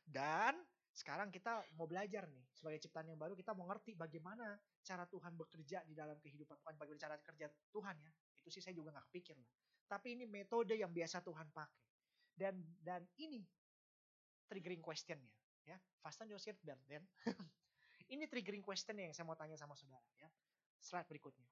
[0.09, 0.57] Dan
[0.91, 2.49] sekarang kita mau belajar nih.
[2.57, 6.57] Sebagai ciptaan yang baru kita mau ngerti bagaimana cara Tuhan bekerja di dalam kehidupan.
[6.65, 8.11] Bukan bagaimana cara kerja Tuhan ya.
[8.41, 9.53] Itu sih saya juga gak kepikir lah.
[9.85, 11.85] Tapi ini metode yang biasa Tuhan pakai.
[12.33, 13.45] Dan dan ini
[14.49, 17.05] triggering questionnya ya fasten your seatbelt then
[18.11, 20.27] ini triggering question yang saya mau tanya sama saudara ya.
[20.83, 21.47] Slide berikutnya.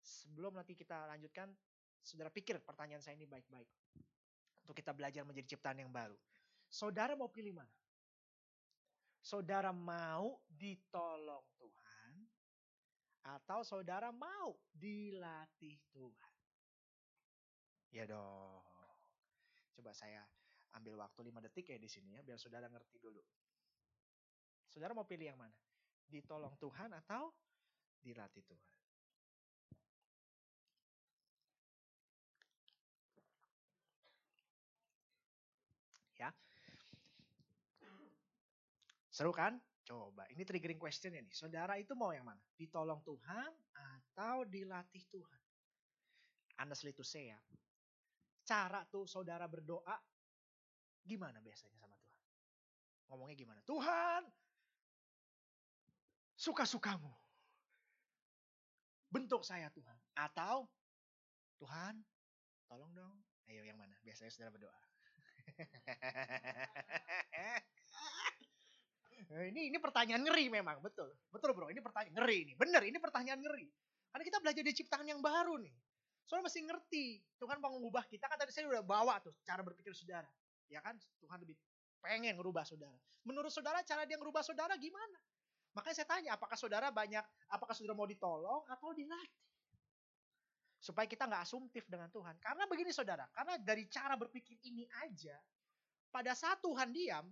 [0.00, 1.52] Sebelum nanti kita lanjutkan
[2.00, 3.68] saudara pikir pertanyaan saya ini baik-baik
[4.64, 6.16] untuk kita belajar menjadi ciptaan yang baru.
[6.68, 7.72] Saudara mau pilih mana?
[9.20, 12.14] Saudara mau ditolong Tuhan
[13.28, 16.34] atau saudara mau dilatih Tuhan?
[17.92, 18.64] Ya dong.
[19.76, 20.24] Coba saya
[20.76, 23.24] ambil waktu 5 detik ya di sini ya biar saudara ngerti dulu
[24.68, 25.56] Saudara mau pilih yang mana?
[26.08, 27.32] Ditolong Tuhan atau
[28.00, 28.72] dilatih Tuhan?
[36.18, 36.30] Ya.
[39.08, 39.56] Seru kan?
[39.88, 41.32] Coba, ini triggering question ya nih.
[41.32, 42.44] Saudara itu mau yang mana?
[42.60, 45.42] Ditolong Tuhan atau dilatih Tuhan?
[46.60, 47.40] Honestly to say ya,
[48.44, 49.96] cara tuh saudara berdoa
[51.00, 52.24] gimana biasanya sama Tuhan?
[53.08, 53.60] Ngomongnya gimana?
[53.64, 54.22] Tuhan,
[56.38, 57.10] suka-sukamu.
[59.10, 59.98] Bentuk saya Tuhan.
[60.14, 60.70] Atau
[61.58, 61.98] Tuhan,
[62.70, 63.18] tolong dong.
[63.50, 63.98] Ayo yang mana?
[64.06, 64.78] Biasanya saudara berdoa.
[69.50, 71.10] ini ini pertanyaan ngeri memang, betul.
[71.32, 72.52] Betul bro, ini pertanyaan ngeri ini.
[72.54, 73.66] Bener, ini pertanyaan ngeri.
[74.14, 75.74] Karena kita belajar di ciptaan yang baru nih.
[76.28, 77.06] Soalnya mesti ngerti.
[77.40, 78.28] Tuhan mau mengubah kita.
[78.28, 80.28] Kan tadi saya udah bawa tuh cara berpikir saudara.
[80.68, 81.00] Ya kan?
[81.24, 81.56] Tuhan lebih
[82.04, 83.00] pengen ngerubah saudara.
[83.24, 85.18] Menurut saudara cara dia ngerubah saudara gimana?
[85.76, 89.44] Makanya saya tanya, apakah saudara banyak, apakah saudara mau ditolong atau dilatih?
[90.78, 92.38] Supaya kita nggak asumtif dengan Tuhan.
[92.38, 95.36] Karena begini saudara, karena dari cara berpikir ini aja,
[96.08, 97.26] pada saat Tuhan diam,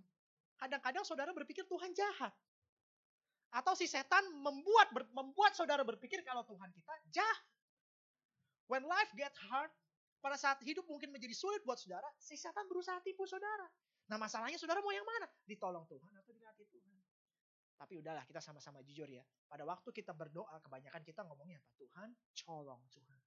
[0.59, 2.33] kadang-kadang saudara berpikir Tuhan jahat.
[3.55, 7.45] Atau si setan membuat membuat saudara berpikir kalau Tuhan kita jahat.
[8.67, 9.71] When life get hard,
[10.19, 13.63] pada saat hidup mungkin menjadi sulit buat saudara, si setan berusaha tipu saudara.
[14.11, 15.31] Nah masalahnya saudara mau yang mana?
[15.47, 16.96] Ditolong Tuhan atau dilatih Tuhan?
[17.77, 19.21] Tapi udahlah kita sama-sama jujur ya.
[19.45, 21.69] Pada waktu kita berdoa kebanyakan kita ngomongnya apa?
[21.77, 23.21] Tuhan, colong Tuhan.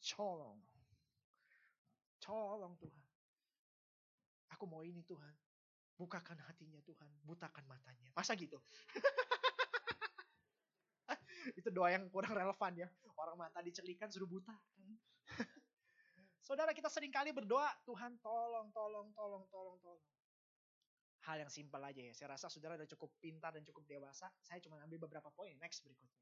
[0.00, 0.58] Colong.
[2.16, 3.04] Colong Tuhan.
[4.56, 5.36] Aku mau ini Tuhan.
[6.00, 7.12] Bukakan hatinya Tuhan.
[7.28, 8.08] Butakan matanya.
[8.16, 8.56] Masa gitu?
[11.58, 12.88] Itu doa yang kurang relevan ya.
[13.20, 14.56] Orang mata dicelikan suruh buta.
[16.46, 20.02] Saudara kita sering kali berdoa, Tuhan tolong, tolong, tolong, tolong, tolong
[21.28, 22.12] hal yang simpel aja ya.
[22.14, 24.26] Saya rasa saudara sudah cukup pintar dan cukup dewasa.
[24.42, 25.54] Saya cuma ambil beberapa poin.
[25.62, 26.18] Next berikutnya.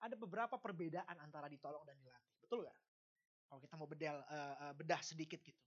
[0.00, 2.34] Ada beberapa perbedaan antara ditolong dan dilatih.
[2.40, 2.78] Betul gak?
[3.50, 5.58] Kalau kita mau bedel, uh, bedah sedikit gitu.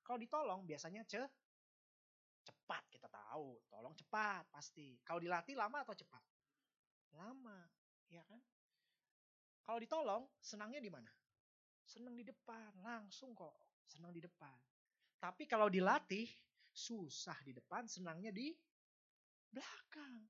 [0.00, 1.20] Kalau ditolong biasanya ce
[2.46, 3.58] cepat kita tahu.
[3.68, 5.00] Tolong cepat pasti.
[5.02, 6.22] Kalau dilatih lama atau cepat?
[7.16, 7.58] Lama,
[8.10, 8.40] ya kan?
[9.66, 11.10] Kalau ditolong senangnya di mana?
[11.86, 13.82] Senang di depan, langsung kok.
[13.86, 14.54] Senang di depan.
[15.18, 16.26] Tapi kalau dilatih
[16.76, 18.52] Susah di depan, senangnya di
[19.48, 20.28] belakang.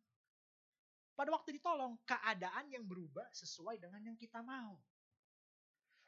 [1.18, 4.78] Pada waktu ditolong, keadaan yang berubah sesuai dengan yang kita mau.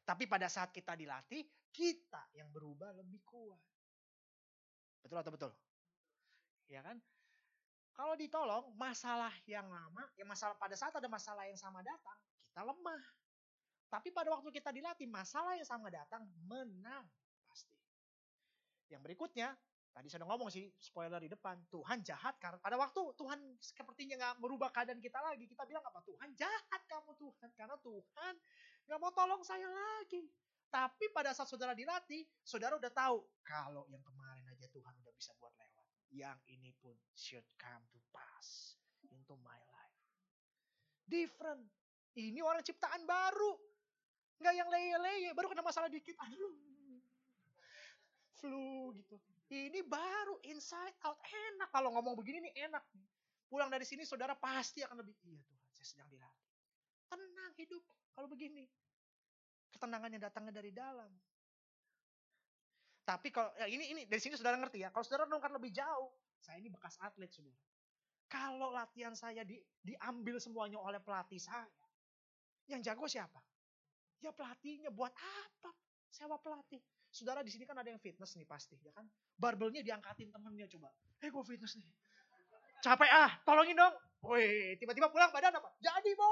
[0.07, 1.43] Tapi pada saat kita dilatih,
[1.75, 3.59] kita yang berubah lebih kuat.
[5.03, 5.53] Betul atau betul?
[6.71, 7.03] Ya kan?
[7.99, 12.15] Kalau ditolong, masalah yang lama, ya masalah pada saat ada masalah yang sama datang,
[12.47, 13.05] kita lemah.
[13.91, 17.03] Tapi pada waktu kita dilatih, masalah yang sama datang, menang
[17.51, 17.75] pasti.
[18.93, 19.57] Yang berikutnya,
[19.93, 24.15] tadi saya udah ngomong sih, spoiler di depan, Tuhan jahat karena pada waktu Tuhan sepertinya
[24.19, 26.01] nggak merubah keadaan kita lagi, kita bilang apa?
[26.07, 28.35] Tuhan jahat kamu Tuhan, karena Tuhan
[28.89, 30.29] nggak mau tolong saya lagi.
[30.69, 35.33] Tapi pada saat saudara dilatih, saudara udah tahu kalau yang kemarin aja Tuhan udah bisa
[35.41, 35.87] buat lewat.
[36.13, 38.77] Yang ini pun should come to pass
[39.09, 40.01] into my life.
[41.09, 41.65] Different.
[42.13, 43.57] Ini orang ciptaan baru.
[44.39, 46.15] Nggak yang leye-leye, baru kena masalah dikit.
[46.21, 46.57] Aduh.
[48.37, 49.17] Flu gitu.
[49.49, 51.17] Ini baru inside out.
[51.25, 52.85] Enak kalau ngomong begini nih enak.
[53.49, 56.53] Pulang dari sini saudara pasti akan lebih, iya Tuhan saya sedang dilatih.
[57.09, 57.83] Tenang hidup
[58.13, 58.69] kalau begini.
[59.73, 61.09] Ketenangan yang datangnya dari dalam.
[63.09, 64.93] Tapi kalau ya ini ini dari sini saudara ngerti ya.
[64.93, 66.13] Kalau saudara nongkrong lebih jauh,
[66.45, 67.57] saya ini bekas atlet saudara.
[68.29, 71.89] Kalau latihan saya di, diambil semuanya oleh pelatih saya,
[72.69, 73.41] yang jago siapa?
[74.21, 74.93] Ya pelatihnya.
[74.93, 75.73] Buat apa?
[76.13, 76.85] Sewa pelatih.
[77.09, 79.09] Saudara di sini kan ada yang fitness nih pasti, ya kan?
[79.35, 80.93] Barbelnya diangkatin temennya coba.
[81.25, 81.89] Eh gue fitness nih.
[82.85, 83.95] Capek ah, tolongin dong.
[84.23, 85.73] Woi, tiba-tiba pulang badan apa?
[85.81, 86.29] Jadi, Bo.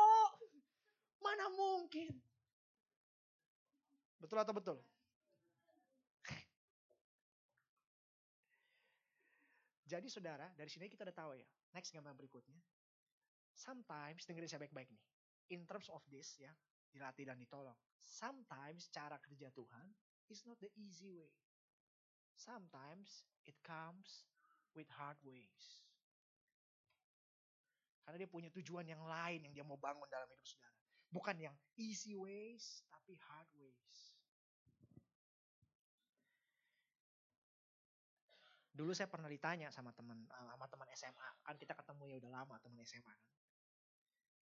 [1.24, 2.12] Mana mungkin?
[4.20, 4.78] Betul atau betul?
[9.86, 11.46] Jadi saudara, dari sini kita udah tahu ya.
[11.70, 12.58] Next gambar berikutnya.
[13.54, 15.02] Sometimes, dengerin saya baik-baik nih.
[15.54, 16.50] In terms of this ya,
[16.90, 17.78] dilatih dan ditolong.
[18.02, 19.86] Sometimes cara kerja Tuhan
[20.30, 21.32] is not the easy way.
[22.36, 24.28] Sometimes it comes
[24.76, 25.86] with hard ways.
[28.06, 30.78] Karena dia punya tujuan yang lain yang dia mau bangun dalam hidup saudara.
[31.10, 33.98] Bukan yang easy ways, tapi hard ways.
[38.76, 42.30] Dulu saya pernah ditanya sama teman eh, sama teman SMA, kan kita ketemu ya udah
[42.30, 43.32] lama teman SMA kan.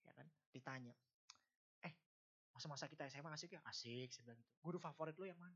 [0.05, 0.27] Ya kan?
[0.51, 0.93] Ditanya,
[1.87, 1.93] "Eh,
[2.51, 4.51] masa-masa kita SMA asik ya?" Asik, saya bilang gitu.
[4.59, 5.55] Guru favorit lu yang mana?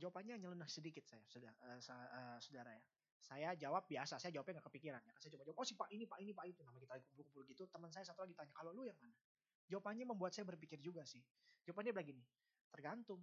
[0.00, 2.82] Jawabannya nyeleneh sedikit saya, saudara, uh, uh, saudara ya.
[3.22, 5.14] Saya jawab biasa, saya jawabnya nggak kepikiran ya.
[5.22, 6.60] Saya coba jawab, oh si Pak ini, Pak ini, Pak itu.
[6.66, 9.14] Nama kita kumpul-kumpul gitu, teman saya satu lagi tanya, kalau lu yang mana?
[9.70, 11.22] Jawabannya membuat saya berpikir juga sih.
[11.62, 12.22] Jawabannya begini,
[12.74, 13.22] tergantung.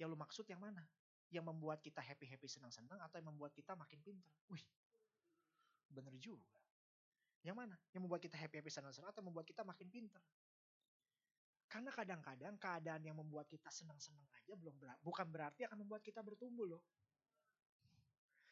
[0.00, 0.82] Yang lu maksud yang mana?
[1.30, 4.34] Yang membuat kita happy-happy senang-senang atau yang membuat kita makin pintar?
[4.50, 4.64] Wih,
[5.86, 6.58] bener juga.
[7.46, 7.76] Yang mana?
[7.94, 10.22] Yang membuat kita happy-happy senang-senang atau membuat kita makin pintar?
[11.72, 16.20] Karena kadang-kadang keadaan yang membuat kita senang-senang aja belum ber bukan berarti akan membuat kita
[16.20, 16.84] bertumbuh loh.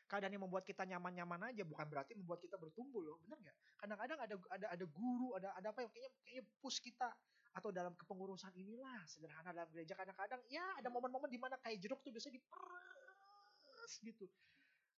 [0.08, 3.56] Keadaan yang membuat kita nyaman-nyaman aja bukan berarti membuat kita bertumbuh loh, benar nggak?
[3.76, 7.12] Kadang-kadang ada ada ada guru, ada ada apa yang kayaknya kayaknya push kita
[7.60, 12.00] atau dalam kepengurusan inilah sederhana dalam gereja kadang-kadang ya ada momen-momen di mana kayak jeruk
[12.00, 14.24] tuh biasanya diperes gitu.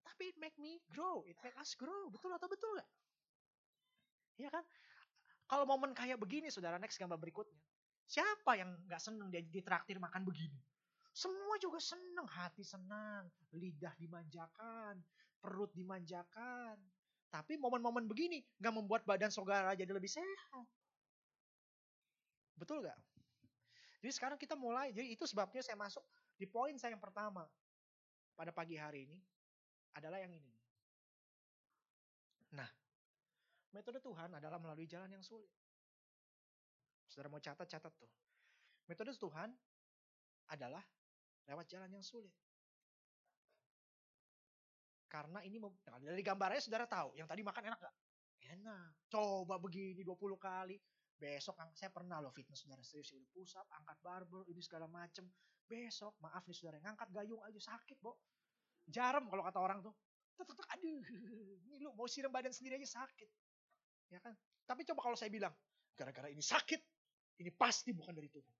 [0.05, 2.89] Tapi it make me grow, it make us grow, betul atau betul nggak?
[4.45, 4.63] Iya kan?
[5.49, 7.57] Kalau momen kayak begini, saudara next gambar berikutnya.
[8.11, 10.59] Siapa yang nggak seneng dia ditraktir makan begini?
[11.15, 14.99] Semua juga seneng, hati senang, lidah dimanjakan,
[15.39, 16.75] perut dimanjakan.
[17.31, 20.67] Tapi momen-momen begini nggak membuat badan saudara jadi lebih sehat.
[22.59, 22.99] Betul nggak?
[24.03, 26.03] Jadi sekarang kita mulai, jadi itu sebabnya saya masuk
[26.35, 27.47] di poin saya yang pertama
[28.35, 29.23] pada pagi hari ini
[29.95, 30.51] adalah yang ini.
[32.59, 32.67] Nah,
[33.71, 35.60] metode Tuhan adalah melalui jalan yang sulit.
[37.11, 38.07] Saudara mau catat, catat tuh.
[38.87, 39.51] Metode Tuhan
[40.47, 40.79] adalah
[41.51, 42.31] lewat jalan yang sulit.
[45.11, 47.95] Karena ini nah, dari gambarnya saudara tahu, yang tadi makan enak gak?
[48.55, 49.11] Enak.
[49.11, 50.79] Coba begini 20 kali.
[51.19, 55.27] Besok saya pernah loh fitness saudara serius udah pusat, angkat barbel, ini segala macem.
[55.67, 58.15] Besok maaf nih saudara, ngangkat gayung aja sakit, Bo.
[58.87, 59.93] Jarem kalau kata orang tuh.
[60.31, 61.03] Tetep, aduh,
[61.67, 63.29] ini lu mau siram badan sendiri aja sakit.
[64.09, 64.33] Ya kan?
[64.63, 65.53] Tapi coba kalau saya bilang,
[65.93, 66.81] gara-gara ini sakit,
[67.41, 68.55] ini pasti bukan dari Tuhan.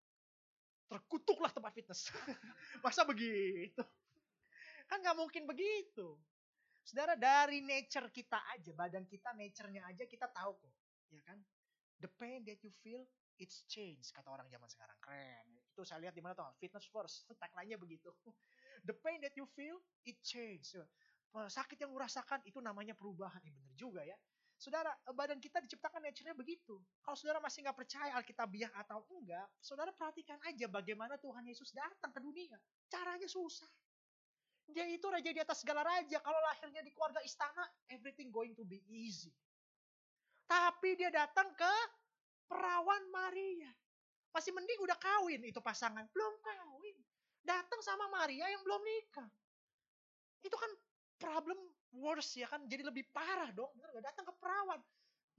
[0.92, 2.12] Terkutuklah tempat fitness.
[2.84, 3.80] Masa begitu?
[4.90, 6.20] Kan nggak mungkin begitu.
[6.82, 10.74] Saudara, dari nature kita aja, badan kita, nature-nya aja kita tahu kok.
[11.14, 11.38] Ya kan?
[12.02, 13.06] The pain that you feel,
[13.38, 14.98] it's change, kata orang zaman sekarang.
[14.98, 15.46] Keren.
[15.72, 17.30] Itu saya lihat di mana tuh, fitness first.
[17.42, 18.10] Tagline-nya begitu.
[18.82, 20.74] The pain that you feel, it change.
[21.32, 23.40] Sakit yang rasakan, itu namanya perubahan.
[23.46, 24.18] Ini bener juga ya.
[24.62, 26.78] Saudara, eh, badan kita diciptakan nature-nya begitu.
[27.02, 32.14] Kalau saudara masih nggak percaya Alkitabiah atau enggak, saudara perhatikan aja bagaimana Tuhan Yesus datang
[32.14, 32.62] ke dunia.
[32.86, 33.66] Caranya susah.
[34.70, 36.22] Dia itu raja di atas segala raja.
[36.22, 39.34] Kalau lahirnya di keluarga istana, everything going to be easy.
[40.46, 41.74] Tapi dia datang ke
[42.46, 43.74] perawan Maria.
[44.30, 46.06] Masih mending udah kawin itu pasangan.
[46.14, 47.02] Belum kawin.
[47.42, 49.30] Datang sama Maria yang belum nikah.
[50.46, 50.70] Itu kan
[51.18, 51.58] problem
[51.96, 52.64] worse ya kan.
[52.68, 53.72] Jadi lebih parah dong.
[53.76, 54.04] Bener gak?
[54.12, 54.80] Datang ke perawan.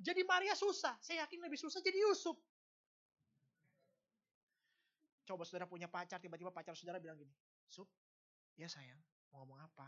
[0.02, 0.96] Jadi Maria susah.
[1.00, 2.34] Saya yakin lebih susah jadi Yusuf.
[5.22, 7.30] Coba saudara punya pacar, tiba-tiba pacar saudara bilang gini.
[7.70, 7.86] Sup,
[8.58, 8.98] ya sayang,
[9.30, 9.86] mau ngomong apa?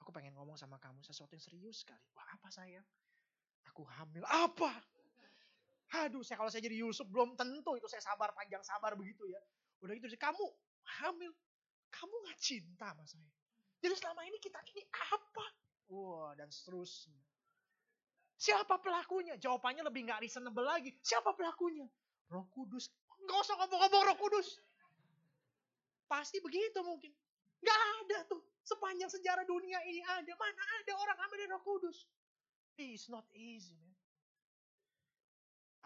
[0.00, 2.00] Aku pengen ngomong sama kamu sesuatu yang serius sekali.
[2.14, 2.86] Wah apa sayang?
[3.68, 4.24] Aku hamil.
[4.24, 4.72] Apa?
[6.06, 9.42] Aduh, saya kalau saya jadi Yusuf belum tentu itu saya sabar panjang sabar begitu ya.
[9.82, 10.46] Udah gitu kamu
[11.02, 11.34] hamil,
[11.90, 13.30] kamu nggak cinta sama saya.
[13.82, 15.46] Jadi selama ini kita ini apa?
[15.90, 17.18] Wah dan seterusnya.
[18.40, 19.36] Siapa pelakunya?
[19.36, 20.94] Jawabannya lebih nggak reasonable lagi.
[21.04, 21.84] Siapa pelakunya?
[22.30, 22.88] Roh Kudus.
[23.26, 24.48] Nggak usah ngomong-ngomong Roh Kudus.
[26.08, 27.12] Pasti begitu mungkin.
[27.60, 28.40] Nggak ada tuh.
[28.64, 30.32] Sepanjang sejarah dunia ini ada.
[30.38, 32.06] Mana ada orang hamil dari Roh Kudus?
[32.80, 33.92] It's not easy, man.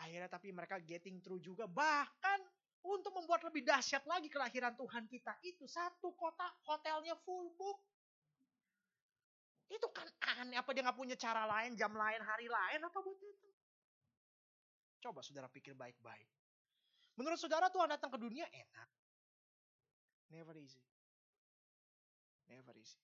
[0.04, 1.66] Akhirnya tapi mereka getting through juga.
[1.66, 2.38] Bahkan
[2.84, 7.80] untuk membuat lebih dahsyat lagi kelahiran Tuhan kita itu satu kota hotelnya full book.
[9.68, 10.06] Itu kan
[10.40, 13.48] aneh apa dia nggak punya cara lain, jam lain, hari lain apa buat itu?
[15.00, 16.28] Coba saudara pikir baik-baik.
[17.14, 18.88] Menurut saudara Tuhan datang ke dunia enak.
[20.32, 20.82] Never easy.
[22.50, 23.00] Never easy.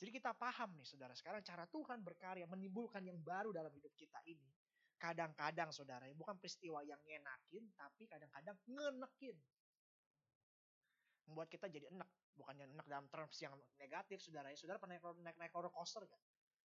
[0.00, 4.18] Jadi kita paham nih saudara sekarang cara Tuhan berkarya menimbulkan yang baru dalam hidup kita
[4.26, 4.50] ini
[4.98, 9.36] kadang-kadang saudara ya bukan peristiwa yang ngenakin tapi kadang-kadang ngenekin
[11.28, 15.36] membuat kita jadi enak bukannya enak dalam terms yang negatif saudara ya saudara pernah naik
[15.38, 16.22] naik roller coaster gak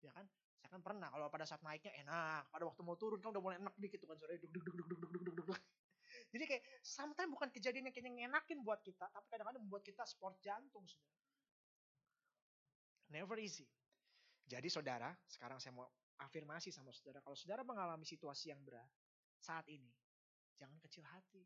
[0.03, 0.27] ya kan
[0.59, 3.57] saya kan pernah kalau pada saat naiknya enak pada waktu mau turun kan udah mulai
[3.59, 5.59] enak dikit tuh kan saudara duk duk duk duk duk duk duk duk
[6.35, 10.39] jadi kayak sometimes bukan kejadian yang kayaknya ngenakin buat kita tapi kadang-kadang membuat kita sport
[10.39, 11.17] jantung saudara
[13.11, 13.67] never easy
[14.49, 15.85] jadi saudara sekarang saya mau
[16.19, 17.23] afirmasi sama saudara.
[17.23, 18.89] Kalau saudara mengalami situasi yang berat
[19.39, 19.93] saat ini,
[20.59, 21.45] jangan kecil hati.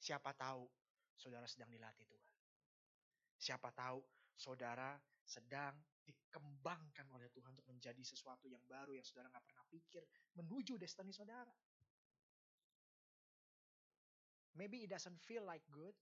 [0.00, 0.64] Siapa tahu
[1.16, 2.25] saudara sedang dilatih Tuhan.
[3.36, 4.00] Siapa tahu
[4.36, 10.02] saudara sedang dikembangkan oleh Tuhan untuk menjadi sesuatu yang baru yang saudara nggak pernah pikir
[10.38, 11.50] menuju destiny saudara.
[14.56, 15.92] Maybe it doesn't feel like good,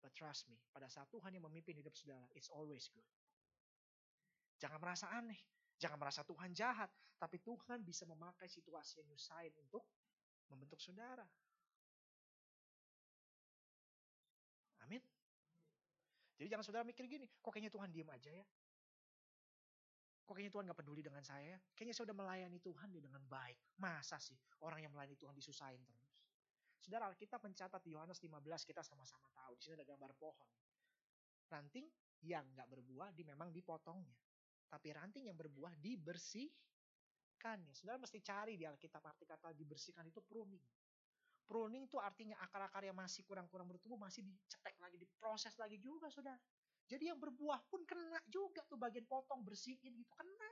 [0.00, 3.04] but trust me, pada saat Tuhan yang memimpin hidup saudara, it's always good.
[4.56, 5.40] Jangan merasa aneh.
[5.80, 9.80] Jangan merasa Tuhan jahat, tapi Tuhan bisa memakai situasi yang nyusahin untuk
[10.52, 11.24] membentuk saudara.
[14.84, 15.00] Amin.
[16.40, 18.44] Jadi jangan saudara mikir gini, kok kayaknya Tuhan diem aja ya?
[20.24, 21.60] Kok kayaknya Tuhan gak peduli dengan saya?
[21.76, 23.60] Kayaknya saya udah melayani Tuhan dia dengan baik.
[23.76, 26.24] Masa sih orang yang melayani Tuhan disusahin terus?
[26.80, 29.52] Saudara Alkitab mencatat di Yohanes 15 kita sama-sama tahu.
[29.60, 30.48] Di sini ada gambar pohon.
[31.52, 31.84] Ranting
[32.24, 34.16] yang gak berbuah di memang dipotongnya.
[34.64, 37.68] Tapi ranting yang berbuah dibersihkan.
[37.68, 40.64] Ya, saudara mesti cari di Alkitab arti kata dibersihkan itu pruning.
[41.50, 46.38] Pruning itu artinya akar-akar yang masih kurang-kurang bertumbuh masih dicetek lagi, diproses lagi juga saudara.
[46.86, 50.50] Jadi yang berbuah pun kena juga tuh bagian potong bersihin gitu kena.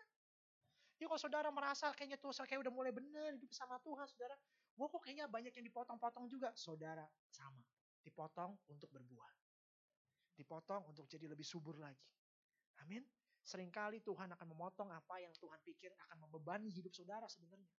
[0.98, 4.34] Jadi kalau saudara merasa kayaknya tuh kayak udah mulai benar hidup sama Tuhan saudara.
[4.74, 6.50] Wah kok kayaknya banyak yang dipotong-potong juga.
[6.58, 7.62] Saudara sama.
[8.02, 9.30] Dipotong untuk berbuah.
[10.34, 12.02] Dipotong untuk jadi lebih subur lagi.
[12.82, 13.06] Amin.
[13.46, 17.70] Seringkali Tuhan akan memotong apa yang Tuhan pikir akan membebani hidup saudara sebenarnya.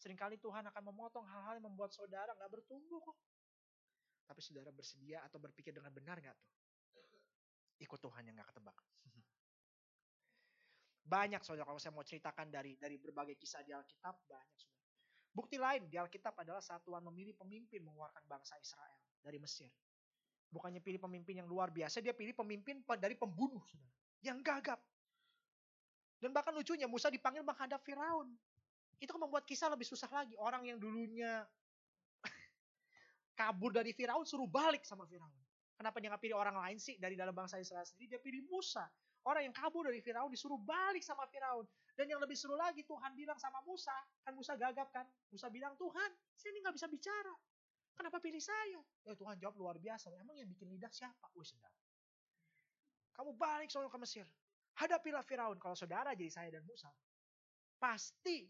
[0.00, 3.16] Seringkali Tuhan akan memotong hal-hal yang membuat saudara nggak bertumbuh kok.
[4.24, 6.50] Tapi saudara bersedia atau berpikir dengan benar nggak tuh?
[7.84, 8.78] Ikut Tuhan yang nggak ketebak.
[11.12, 14.88] Banyak saudara kalau saya mau ceritakan dari dari berbagai kisah di Alkitab banyak saudara.
[15.30, 19.70] Bukti lain di Alkitab adalah satuan memilih pemimpin mengeluarkan bangsa Israel dari Mesir.
[20.50, 23.90] Bukannya pilih pemimpin yang luar biasa, dia pilih pemimpin dari pembunuh saudara.
[24.26, 24.80] Yang gagap.
[26.18, 28.34] Dan bahkan lucunya Musa dipanggil menghadap Firaun.
[29.00, 30.36] Itu kan membuat kisah lebih susah lagi.
[30.36, 31.42] Orang yang dulunya
[33.40, 35.32] kabur dari Firaun suruh balik sama Firaun.
[35.80, 38.14] Kenapa dia nggak pilih orang lain sih dari dalam bangsa Israel sendiri?
[38.14, 38.84] Dia pilih Musa.
[39.24, 41.64] Orang yang kabur dari Firaun disuruh balik sama Firaun.
[41.96, 43.92] Dan yang lebih seru lagi Tuhan bilang sama Musa.
[44.24, 45.08] Kan Musa gagap kan.
[45.32, 47.32] Musa bilang Tuhan saya ini nggak bisa bicara.
[47.96, 48.80] Kenapa pilih saya?
[49.04, 50.12] Ya Tuhan jawab luar biasa.
[50.20, 51.28] Emang yang bikin lidah siapa?
[51.36, 51.72] Wih sedap.
[53.16, 54.24] Kamu balik soal ke Mesir.
[54.80, 55.60] Hadapilah Firaun.
[55.60, 56.88] Kalau saudara jadi saya dan Musa,
[57.76, 58.48] pasti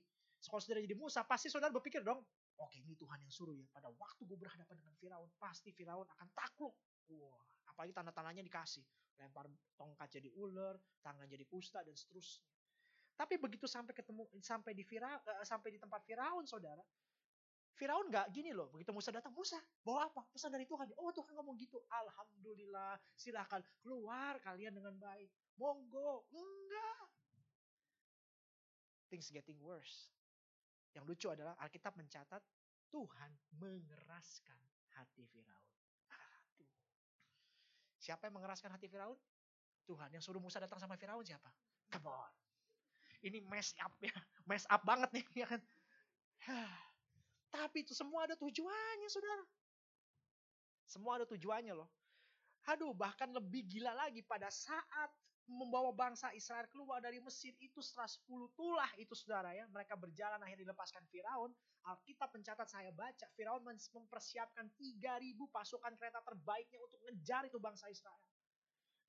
[0.49, 2.25] kalau saudara jadi Musa, pasti saudara berpikir dong,
[2.57, 3.69] oke ini Tuhan yang suruh ya.
[3.69, 6.73] Pada waktu gue berhadapan dengan Firaun, pasti Firaun akan takluk.
[7.13, 8.85] Wah, apalagi tanda-tandanya dikasih.
[9.21, 12.49] Lempar tongkat jadi ular, tangan jadi kusta dan seterusnya.
[13.21, 16.81] Tapi begitu sampai ketemu sampai di Firaun, uh, sampai di tempat Firaun, saudara,
[17.77, 20.25] Firaun nggak gini loh, begitu Musa datang, Musa bawa apa?
[20.33, 20.89] Pesan dari Tuhan.
[21.01, 25.29] Oh Tuhan ngomong gitu, Alhamdulillah, silahkan keluar kalian dengan baik.
[25.61, 27.09] Monggo, enggak.
[29.09, 30.13] Things getting worse.
[30.95, 32.43] Yang lucu adalah Alkitab mencatat
[32.91, 33.31] Tuhan
[33.63, 34.59] mengeraskan
[34.99, 35.69] hati Firaun.
[36.11, 36.75] Aduh.
[38.03, 39.19] Siapa yang mengeraskan hati Firaun?
[39.87, 40.11] Tuhan.
[40.11, 41.51] Yang suruh Musa datang sama Firaun siapa?
[41.95, 42.11] Come.
[43.21, 44.15] Ini mess up ya.
[44.49, 45.27] Mess up banget nih.
[45.45, 45.61] Ya kan?
[47.51, 49.45] Tapi itu semua ada tujuannya, saudara.
[50.87, 51.91] Semua ada tujuannya loh.
[52.71, 55.11] Aduh, bahkan lebih gila lagi pada saat
[55.51, 59.67] membawa bangsa Israel keluar dari Mesir itu setelah 10 tulah itu saudara ya.
[59.67, 61.51] Mereka berjalan akhirnya dilepaskan Firaun.
[61.91, 68.23] Alkitab mencatat saya baca Firaun mempersiapkan 3000 pasukan kereta terbaiknya untuk ngejar itu bangsa Israel.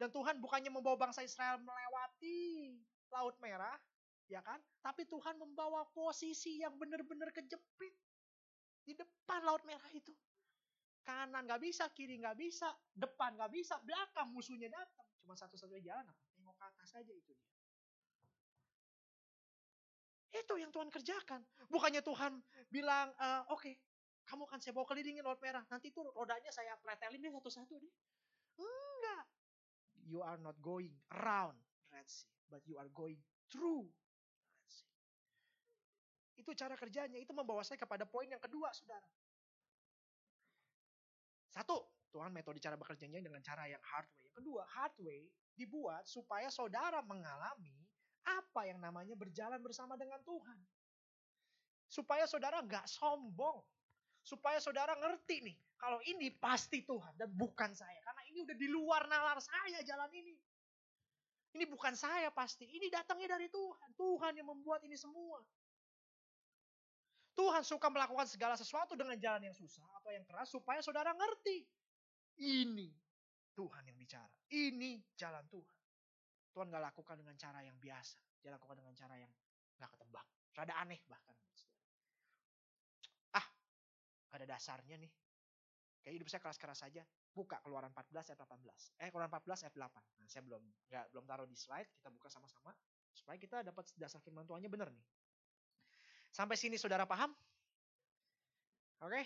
[0.01, 2.73] Dan Tuhan bukannya membawa bangsa Israel melewati
[3.13, 3.77] Laut Merah,
[4.25, 4.57] ya kan?
[4.81, 7.93] Tapi Tuhan membawa posisi yang benar-benar kejepit.
[8.81, 10.15] Di depan Laut Merah itu.
[11.05, 15.05] Kanan nggak bisa, kiri nggak bisa, depan nggak bisa, belakang musuhnya datang.
[15.21, 16.30] Cuma satu-satunya jalan apa?
[16.71, 17.51] Tengok ke atas aja itu dia.
[20.31, 21.43] Itu yang Tuhan kerjakan.
[21.67, 22.39] Bukannya Tuhan
[22.71, 23.73] bilang, e, oke, okay,
[24.23, 25.67] kamu kan saya bawa kelilingin Laut Merah.
[25.67, 27.93] Nanti tuh rodanya saya pretelin deh satu-satu deh.
[28.55, 29.25] Enggak.
[30.07, 31.59] You are not going around
[31.91, 33.19] Red Sea, but you are going
[33.51, 33.91] through
[36.41, 37.21] itu cara kerjanya.
[37.21, 39.05] Itu membawa saya kepada poin yang kedua, saudara.
[41.53, 44.21] Satu, Tuhan metode cara bekerjanya dengan cara yang hard way.
[44.27, 45.21] Yang kedua, hard way
[45.55, 47.75] dibuat supaya saudara mengalami
[48.27, 50.59] apa yang namanya berjalan bersama dengan Tuhan.
[51.87, 53.63] Supaya saudara nggak sombong.
[54.21, 57.97] Supaya saudara ngerti nih, kalau ini pasti Tuhan dan bukan saya.
[58.05, 60.37] Karena ini udah di luar nalar saya jalan ini.
[61.51, 63.89] Ini bukan saya pasti, ini datangnya dari Tuhan.
[63.97, 65.41] Tuhan yang membuat ini semua.
[67.35, 71.63] Tuhan suka melakukan segala sesuatu dengan jalan yang susah atau yang keras supaya saudara ngerti.
[72.39, 72.89] Ini
[73.51, 74.31] Tuhan yang bicara.
[74.47, 75.77] Ini jalan Tuhan.
[76.51, 78.19] Tuhan gak lakukan dengan cara yang biasa.
[78.43, 79.31] Dia lakukan dengan cara yang
[79.79, 80.27] gak ketebak.
[80.55, 81.35] Rada aneh bahkan.
[83.35, 83.47] Ah,
[84.35, 85.11] ada dasarnya nih.
[86.01, 87.03] Kayak hidup saya keras-keras saja.
[87.31, 88.91] Buka keluaran 14 ayat 18.
[88.99, 90.03] Eh, keluaran 14 ayat 8.
[90.19, 91.87] Nah, saya belum nggak belum taruh di slide.
[92.01, 92.75] Kita buka sama-sama.
[93.15, 95.05] Supaya kita dapat dasar firman Tuhannya benar nih.
[96.33, 97.31] Sampai sini saudara paham?
[99.05, 99.23] Oke.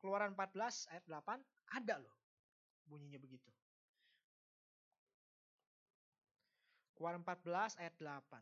[0.00, 1.40] Keluaran 14 ayat 8
[1.76, 2.25] ada loh
[2.86, 3.50] bunyinya begitu.
[6.96, 8.40] Keluaran 14 ayat 8.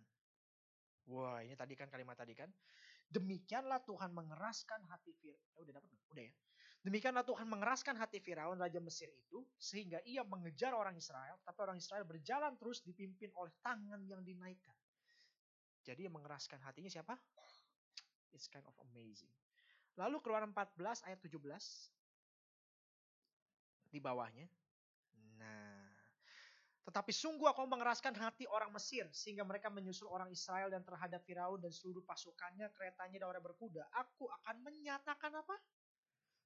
[1.11, 2.49] Wah, ini tadi kan kalimat tadi kan.
[3.11, 5.45] Demikianlah Tuhan mengeraskan hati Firaun.
[5.59, 6.35] Eh, udah dapat Udah ya.
[6.85, 11.81] Demikianlah Tuhan mengeraskan hati Firaun raja Mesir itu sehingga ia mengejar orang Israel, tapi orang
[11.81, 14.77] Israel berjalan terus dipimpin oleh tangan yang dinaikkan.
[15.81, 17.17] Jadi yang mengeraskan hatinya siapa?
[18.37, 19.33] It's kind of amazing.
[19.97, 21.33] Lalu keluaran 14 ayat 17
[23.95, 24.51] di bawahnya.
[25.39, 25.87] Nah,
[26.85, 31.63] tetapi sungguh aku mengeraskan hati orang Mesir sehingga mereka menyusul orang Israel dan terhadap Firaun
[31.63, 33.87] dan seluruh pasukannya, keretanya dan orang berkuda.
[33.95, 35.57] Aku akan menyatakan apa?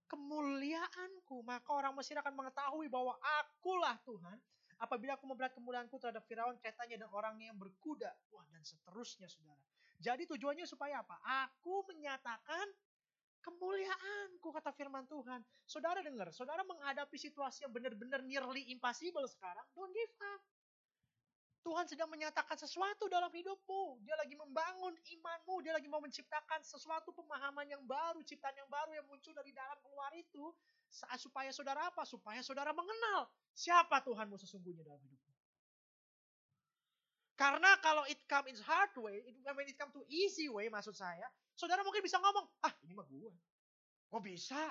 [0.07, 1.43] Kemuliaanku.
[1.43, 4.39] Maka orang Mesir akan mengetahui bahwa akulah Tuhan
[4.79, 8.15] apabila aku memberat kemuliaanku terhadap Firaun, keretanya dan orangnya yang berkuda.
[8.31, 9.59] Wah, dan seterusnya saudara.
[9.99, 11.19] Jadi tujuannya supaya apa?
[11.51, 12.71] Aku menyatakan
[13.49, 15.41] kemuliaanku kata firman Tuhan.
[15.65, 20.41] Saudara dengar, saudara menghadapi situasi yang benar-benar nearly impossible sekarang, don't give up.
[21.65, 24.01] Tuhan sedang menyatakan sesuatu dalam hidupmu.
[24.01, 25.61] Dia lagi membangun imanmu.
[25.61, 29.77] Dia lagi mau menciptakan sesuatu pemahaman yang baru, ciptaan yang baru yang muncul dari dalam
[29.85, 30.49] keluar itu.
[31.21, 32.09] Supaya saudara apa?
[32.09, 35.29] Supaya saudara mengenal siapa Tuhanmu sesungguhnya dalam hidupmu.
[37.39, 40.97] Karena kalau it come in hard way, it, when it come to easy way maksud
[40.97, 41.29] saya,
[41.59, 43.35] saudara mungkin bisa ngomong, ah ini mah gue.
[44.09, 44.71] Gue bisa,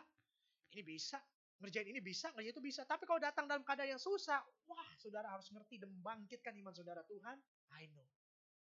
[0.72, 1.20] ini bisa,
[1.60, 2.88] ngerjain ini bisa, ngerjain itu bisa.
[2.88, 4.40] Tapi kalau datang dalam keadaan yang susah,
[4.72, 7.36] wah saudara harus ngerti dan membangkitkan iman saudara Tuhan.
[7.76, 8.08] I know,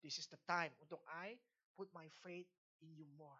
[0.02, 1.38] this is the time untuk I
[1.78, 2.50] put my faith
[2.82, 3.38] in you more.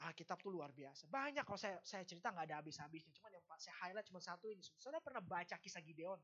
[0.00, 1.12] Alkitab tuh luar biasa.
[1.12, 3.12] Banyak kalau saya saya cerita nggak ada habis-habisnya.
[3.20, 4.64] Cuman yang saya highlight cuma satu ini.
[4.80, 6.16] Saudara pernah baca kisah Gideon?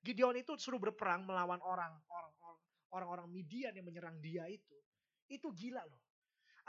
[0.00, 2.56] Gideon itu suruh berperang melawan orang orang
[2.94, 4.76] orang-orang Midian yang menyerang dia itu.
[5.30, 6.00] Itu gila loh.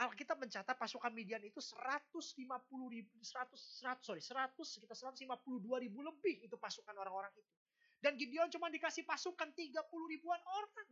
[0.02, 2.18] Alkitab mencatat pasukan Midian itu 150
[2.90, 7.52] ribu, 100, 100 sorry, 100 sekitar 152 ribu lebih itu pasukan orang-orang itu.
[8.02, 9.78] Dan Gideon cuma dikasih pasukan 30
[10.10, 10.90] ribuan orang.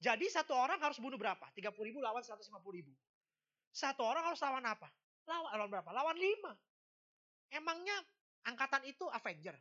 [0.00, 1.44] Jadi satu orang harus bunuh berapa?
[1.52, 2.92] 30 ribu lawan 150 ribu.
[3.68, 4.88] Satu orang harus lawan apa?
[5.28, 5.90] Lawan, lawan berapa?
[5.92, 6.56] Lawan lima.
[7.52, 8.00] Emangnya
[8.48, 9.52] angkatan itu Avenger?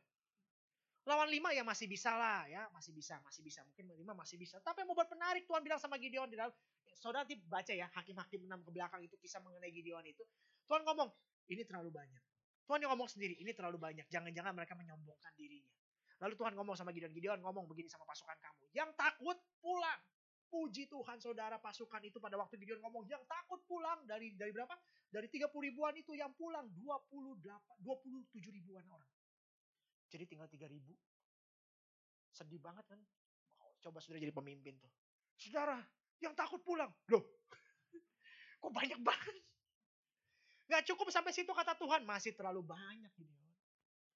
[1.09, 3.65] Lawan lima ya masih bisa lah ya, masih bisa, masih bisa.
[3.65, 4.61] Mungkin lima masih bisa.
[4.61, 6.53] Tapi mau buat penarik Tuhan bilang sama Gideon di dalam
[6.93, 10.21] saudara nanti baca ya hakim-hakim enam ke belakang itu kisah mengenai Gideon itu.
[10.69, 11.09] Tuhan ngomong,
[11.49, 12.21] ini terlalu banyak.
[12.69, 14.05] Tuhan yang ngomong sendiri, ini terlalu banyak.
[14.05, 15.73] Jangan-jangan mereka menyombongkan dirinya.
[16.21, 18.69] Lalu Tuhan ngomong sama Gideon, Gideon ngomong begini sama pasukan kamu.
[18.77, 20.01] Yang takut pulang.
[20.49, 24.77] Puji Tuhan saudara pasukan itu pada waktu Gideon ngomong yang takut pulang dari dari berapa?
[25.09, 29.09] Dari 30 ribuan itu yang pulang 28 27 ribuan orang.
[30.09, 30.93] Jadi tinggal 3 ribu.
[32.33, 32.99] Sedih banget kan?
[33.79, 34.91] Coba saudara jadi pemimpin tuh.
[35.39, 35.79] Saudara,
[36.19, 36.91] yang takut pulang.
[37.07, 37.23] Loh,
[38.61, 39.37] kok banyak banget?
[40.69, 43.39] Gak cukup sampai situ kata Tuhan, masih terlalu banyak ini.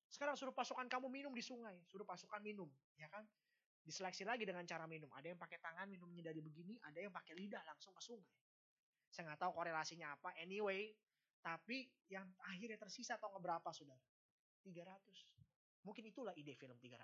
[0.05, 3.25] Sekarang suruh pasukan kamu minum di sungai, suruh pasukan minum, ya kan?
[3.81, 5.09] Diseleksi lagi dengan cara minum.
[5.17, 8.37] Ada yang pakai tangan minumnya dari begini, ada yang pakai lidah langsung ke sungai.
[9.09, 10.37] Saya nggak tahu korelasinya apa.
[10.37, 10.93] Anyway,
[11.41, 13.97] tapi yang akhirnya tersisa atau berapa sudah?
[14.61, 15.42] 300.
[15.83, 16.99] Mungkin itulah ide film 300.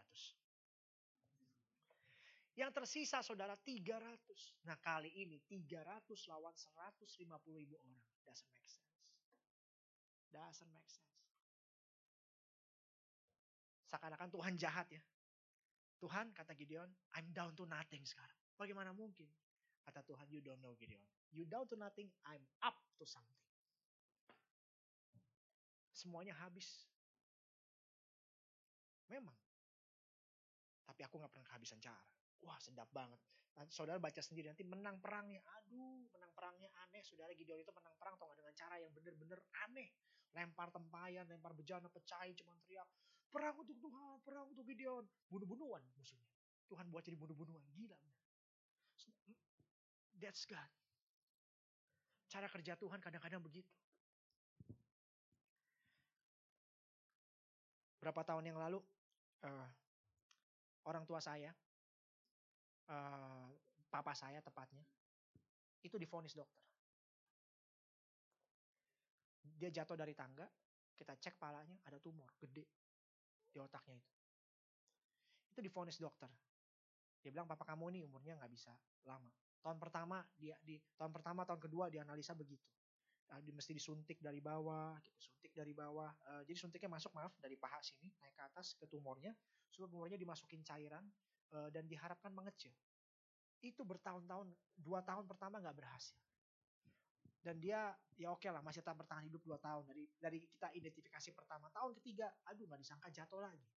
[2.59, 4.67] Yang tersisa saudara 300.
[4.67, 7.07] Nah kali ini 300 lawan 150
[7.55, 8.03] ribu orang.
[8.27, 8.99] Doesn't make sense.
[10.31, 11.07] Doesn't make sense.
[13.89, 15.01] Seakan-akan Tuhan jahat ya.
[15.99, 18.37] Tuhan kata Gideon, I'm down to nothing sekarang.
[18.55, 19.27] Bagaimana mungkin?
[19.83, 21.03] Kata Tuhan, you don't know Gideon.
[21.35, 23.43] You down to nothing, I'm up to something.
[25.91, 26.87] Semuanya habis.
[29.09, 29.35] Memang.
[30.85, 32.01] Tapi aku gak pernah kehabisan cara.
[32.45, 33.19] Wah sedap banget.
[33.57, 35.43] Nanti saudara baca sendiri nanti menang perangnya.
[35.59, 37.03] Aduh menang perangnya aneh.
[37.03, 39.89] Saudara Gideon itu menang perang tau dengan cara yang bener-bener aneh.
[40.31, 42.85] Lempar tempayan, lempar bejana, pecahin, cuma teriak.
[43.29, 45.05] Perang untuk Tuhan, perang untuk Gideon.
[45.27, 46.29] Bunuh-bunuhan musuhnya.
[46.69, 47.65] Tuhan buat jadi bunuh-bunuhan.
[47.73, 47.97] Gila.
[50.19, 50.71] That's God.
[52.29, 53.71] Cara kerja Tuhan kadang-kadang begitu.
[58.03, 58.79] Berapa tahun yang lalu,
[59.45, 59.69] uh,
[60.89, 61.51] orang tua saya
[62.89, 63.47] uh,
[63.89, 64.85] papa saya tepatnya,
[65.85, 66.63] itu difonis dokter.
[69.59, 70.47] Dia jatuh dari tangga,
[70.95, 72.63] kita cek palanya ada tumor gede
[73.49, 74.13] di otaknya itu.
[75.51, 76.29] Itu difonis dokter.
[77.19, 78.71] Dia bilang papa kamu ini umurnya nggak bisa
[79.03, 79.31] lama.
[79.59, 82.63] Tahun pertama dia di tahun pertama tahun kedua dianalisa begitu.
[83.29, 86.09] Uh, di, mesti disuntik dari bawah, gitu, suntik dari bawah.
[86.33, 89.37] Uh, jadi suntiknya masuk maaf dari paha sini naik ke atas ke tumornya,
[89.69, 91.05] supaya tumornya dimasukin cairan
[91.53, 92.73] uh, dan diharapkan mengecil
[93.59, 96.15] itu bertahun-tahun, dua tahun pertama nggak berhasil.
[97.39, 100.75] Dan dia ya oke okay lah masih tetap bertahan hidup dua tahun dari dari kita
[100.75, 103.67] identifikasi pertama tahun ketiga, aduh nggak disangka jatuh lagi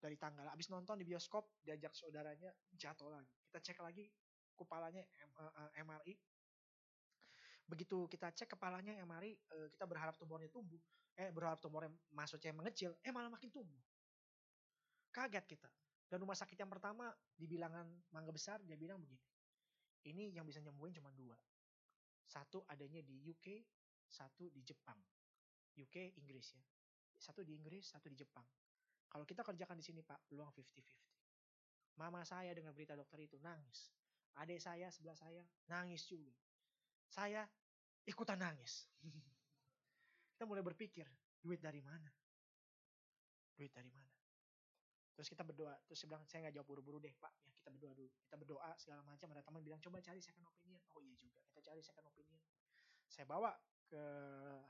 [0.00, 0.48] dari tanggal.
[0.48, 3.32] Abis nonton di bioskop diajak saudaranya jatuh lagi.
[3.48, 4.08] Kita cek lagi
[4.56, 5.04] kepalanya
[5.76, 6.16] MRI.
[7.68, 10.80] Begitu kita cek kepalanya MRI, eh, kita berharap tumornya tumbuh.
[11.12, 13.78] Eh berharap tumornya masuknya mengecil, eh malah makin tumbuh.
[15.12, 15.68] Kaget kita.
[16.08, 17.84] Dan rumah sakit yang pertama di bilangan
[18.16, 19.20] Mangga Besar dia bilang begini.
[20.08, 21.36] Ini yang bisa nyembuhin cuma dua.
[22.24, 23.60] Satu adanya di UK,
[24.08, 24.96] satu di Jepang.
[25.76, 26.64] UK Inggris ya.
[27.20, 28.46] Satu di Inggris, satu di Jepang.
[29.08, 32.00] Kalau kita kerjakan di sini Pak, peluang 50-50.
[32.00, 33.92] Mama saya dengan berita dokter itu nangis.
[34.38, 36.30] Adik saya sebelah saya nangis juga.
[37.08, 37.44] Saya
[38.04, 38.88] ikutan nangis.
[40.36, 41.08] kita mulai berpikir,
[41.42, 42.08] duit dari mana?
[43.58, 44.08] Duit dari mana?
[45.18, 47.90] Terus kita berdoa, terus saya bilang saya nggak jawab buru-buru deh pak, ya kita berdoa
[47.90, 48.10] dulu.
[48.22, 50.78] Kita berdoa segala macam, ada teman bilang coba cari second opinion.
[50.94, 52.38] Oh iya juga, kita cari second opinion.
[53.10, 53.50] Saya bawa
[53.88, 54.02] ke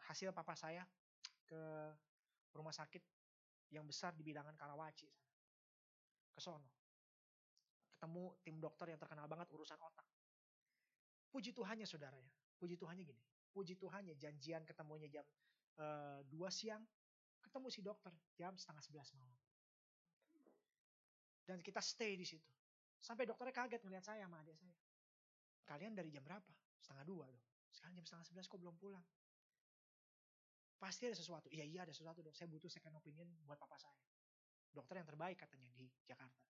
[0.09, 0.89] hasil papa saya
[1.45, 1.61] ke
[2.57, 3.03] rumah sakit
[3.69, 5.11] yang besar di bilangan Karawaci
[6.33, 6.73] Ke sono.
[7.93, 10.07] Ketemu tim dokter yang terkenal banget urusan otak.
[11.29, 12.31] Puji Tuhannya saudara ya.
[12.59, 13.23] Puji Tuhannya gini.
[13.53, 15.27] Puji Tuhannya janjian ketemunya jam
[15.81, 16.85] uh, eh, 2 siang.
[17.39, 19.39] Ketemu si dokter jam setengah 11 malam.
[21.49, 22.53] Dan kita stay di situ.
[23.01, 24.77] Sampai dokternya kaget ngeliat saya sama adik saya.
[25.65, 26.53] Kalian dari jam berapa?
[26.83, 27.43] Setengah dua loh.
[27.73, 29.05] Sekarang jam setengah sebelas kok belum pulang?
[30.77, 31.49] Pasti ada sesuatu.
[31.49, 32.37] Iya, iya ada sesuatu dok.
[32.37, 33.97] Saya butuh second opinion buat papa saya.
[34.69, 36.45] Dokter yang terbaik katanya di Jakarta.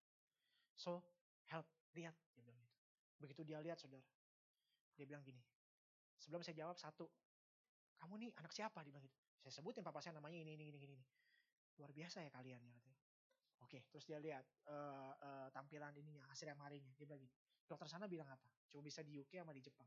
[0.74, 1.04] So,
[1.46, 1.66] help.
[1.94, 2.14] Lihat.
[2.34, 2.76] Dia bilang gitu.
[3.22, 4.04] Begitu dia lihat saudara.
[4.98, 5.38] Dia bilang gini.
[6.18, 7.06] Sebelum saya jawab satu.
[8.02, 8.82] Kamu nih anak siapa?
[8.82, 9.18] Dia bilang gitu.
[9.46, 10.98] Saya sebutin papa saya namanya ini, ini, ini, ini.
[11.78, 12.98] Luar biasa ya kalian ya katanya.
[13.62, 16.94] Oke, terus dia lihat uh, uh, tampilan ininya, hasil MRI-nya.
[16.98, 17.34] Dia bilang gini,
[17.66, 18.46] dokter sana bilang apa?
[18.70, 19.86] Cuma bisa di UK sama di Jepang.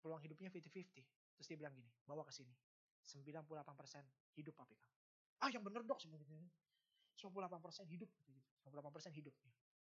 [0.00, 1.04] Peluang hidupnya 50-50.
[1.36, 2.52] Terus dia bilang gini, bawa ke sini.
[3.04, 3.46] 98%
[4.36, 4.96] hidup papi kamu.
[5.44, 6.48] Ah yang bener dok, sebenarnya.
[7.16, 8.10] 98% hidup.
[8.28, 9.34] Gitu, 98% hidup.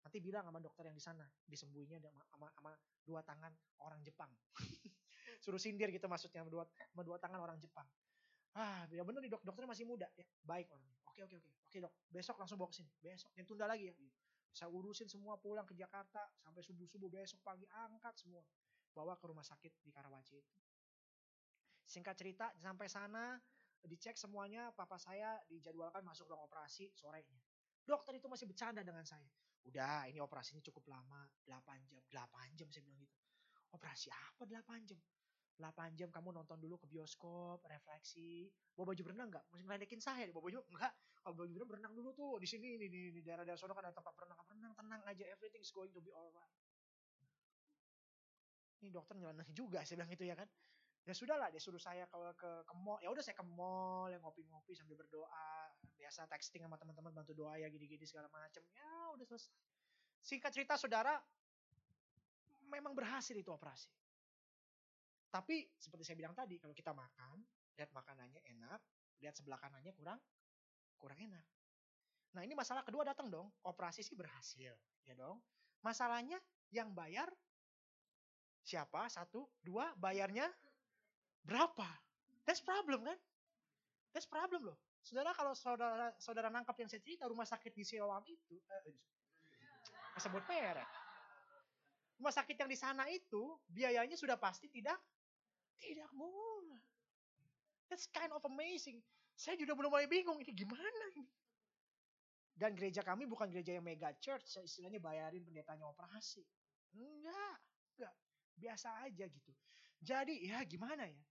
[0.06, 3.50] Nanti bilang sama dokter yang di sana, disembuhinya sama, sama, sama dua tangan
[3.82, 4.30] orang Jepang.
[5.44, 7.90] Suruh sindir gitu maksudnya, sama dua, sama dua tangan orang Jepang.
[8.54, 10.08] Ah, ya bener nih dok, dokternya masih muda.
[10.14, 10.96] ya Baik orangnya.
[11.10, 11.50] oke oke oke.
[11.68, 11.94] Oke dok.
[12.08, 12.92] Besok langsung bawa ke sini.
[13.02, 13.34] Besok.
[13.34, 13.94] Yang tunda lagi ya.
[14.54, 16.30] Saya urusin semua pulang ke Jakarta.
[16.40, 18.46] Sampai subuh subuh besok pagi angkat semua.
[18.94, 20.56] Bawa ke rumah sakit di Karawaci itu.
[21.84, 23.36] Singkat cerita sampai sana
[23.84, 24.72] dicek semuanya.
[24.72, 27.42] Papa saya dijadwalkan masuk ruang operasi sorenya.
[27.84, 29.28] Dokter itu masih bercanda dengan saya
[29.66, 33.16] udah ini operasinya cukup lama 8 jam 8 jam saya bilang gitu
[33.74, 35.02] operasi apa 8 jam
[35.56, 39.46] 8 jam kamu nonton dulu ke bioskop, refleksi, bawa baju berenang nggak?
[39.56, 40.94] Masih ngeledekin saya, bawa baju enggak.
[41.24, 44.14] Kalau baju berenang berenang dulu tuh di sini di, di, daerah-daerah sono kan ada tempat
[44.20, 46.52] berenang, berenang tenang aja, everything is going to be alright.
[48.84, 50.48] Ini dokter nyelana juga, saya bilang gitu ya kan.
[51.06, 53.00] Ya sudahlah, dia suruh saya ke ke, ke mall.
[53.00, 55.65] Ya udah saya ke mall, yang ngopi-ngopi sambil berdoa,
[55.96, 58.62] biasa texting sama teman-teman bantu doa ya gini-gini segala macam.
[58.76, 59.52] Ya udah selesai.
[60.26, 61.18] Singkat cerita saudara,
[62.70, 63.90] memang berhasil itu operasi
[65.36, 67.44] tapi seperti saya bilang tadi, kalau kita makan,
[67.76, 68.80] lihat makanannya enak,
[69.20, 70.16] lihat sebelah kanannya kurang
[70.96, 71.44] kurang enak.
[72.32, 74.72] Nah ini masalah kedua datang dong, operasi sih berhasil,
[75.04, 75.44] ya dong.
[75.84, 76.40] Masalahnya
[76.72, 77.28] yang bayar
[78.64, 79.12] siapa?
[79.12, 80.48] Satu, dua, bayarnya
[81.44, 81.88] berapa?
[82.48, 83.20] That's problem kan?
[84.16, 84.80] That's problem loh.
[85.06, 88.98] Saudara kalau saudara saudara nangkap yang saya cerita rumah sakit di Siloam itu, eh,
[90.18, 90.90] sebut merek.
[92.18, 94.98] Rumah sakit yang di sana itu biayanya sudah pasti tidak
[95.78, 96.82] tidak murah.
[97.86, 98.98] That's kind of amazing.
[99.38, 101.30] Saya juga belum mulai bingung ini gimana ini.
[102.56, 106.42] Dan gereja kami bukan gereja yang mega church, istilahnya bayarin pendetanya operasi.
[106.98, 107.58] Enggak,
[107.94, 108.16] enggak.
[108.58, 109.52] Biasa aja gitu.
[110.02, 111.22] Jadi ya gimana ya?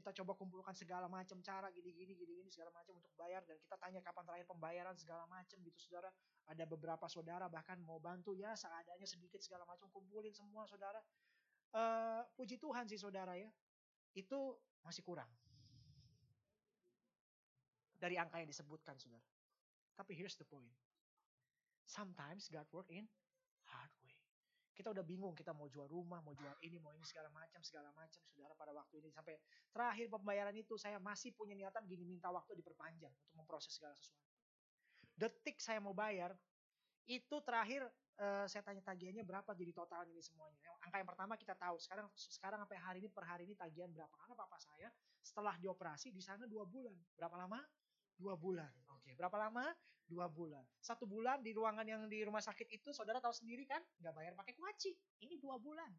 [0.00, 4.00] Kita coba kumpulkan segala macam cara gini-gini gini-gini segala macam untuk bayar dan kita tanya
[4.00, 6.08] kapan terakhir pembayaran segala macam gitu saudara.
[6.48, 11.04] Ada beberapa saudara bahkan mau bantu ya seadanya sedikit segala macam kumpulin semua saudara.
[11.70, 13.52] Uh, puji Tuhan sih saudara ya
[14.16, 15.28] itu masih kurang.
[18.00, 19.22] Dari angka yang disebutkan, saudara.
[19.92, 20.72] Tapi here's the point.
[21.84, 23.04] Sometimes God work in
[23.68, 23.92] hard.
[24.72, 27.92] Kita udah bingung, kita mau jual rumah, mau jual ini, mau ini, segala macam, segala
[27.92, 28.22] macam.
[28.32, 29.36] Saudara pada waktu ini sampai
[29.68, 34.24] terakhir pembayaran itu saya masih punya niatan gini minta waktu diperpanjang untuk memproses segala sesuatu.
[35.20, 36.32] Detik saya mau bayar,
[37.04, 37.84] itu terakhir
[38.20, 40.60] uh, saya tanya tagihannya berapa jadi total ini semuanya.
[40.84, 41.76] Angka yang pertama kita tahu.
[41.80, 44.14] Sekarang sekarang sampai hari ini per hari ini tagihan berapa?
[44.14, 44.88] Karena papa saya
[45.20, 46.94] setelah dioperasi di sana dua bulan.
[47.18, 47.60] Berapa lama?
[48.16, 48.68] Dua bulan.
[49.00, 49.64] Oke, berapa lama?
[50.04, 50.62] Dua bulan.
[50.82, 53.80] Satu bulan di ruangan yang di rumah sakit itu, saudara tahu sendiri kan?
[54.02, 54.92] Nggak bayar pakai kuaci.
[55.24, 55.90] Ini dua bulan.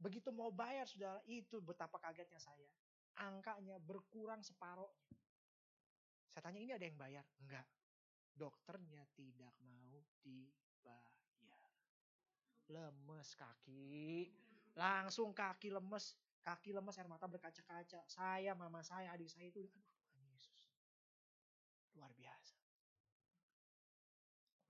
[0.00, 2.70] Begitu mau bayar, saudara, itu betapa kagetnya saya.
[3.18, 5.10] Angkanya berkurang separohnya.
[6.34, 7.24] Saya tanya, ini ada yang bayar?
[7.40, 7.66] Enggak
[8.34, 11.14] dokternya tidak mau dibayar.
[12.64, 14.26] Lemes kaki,
[14.74, 18.02] langsung kaki lemes, kaki lemes air mata berkaca-kaca.
[18.08, 19.62] Saya, mama saya, adik saya itu.
[21.94, 22.58] Luar biasa.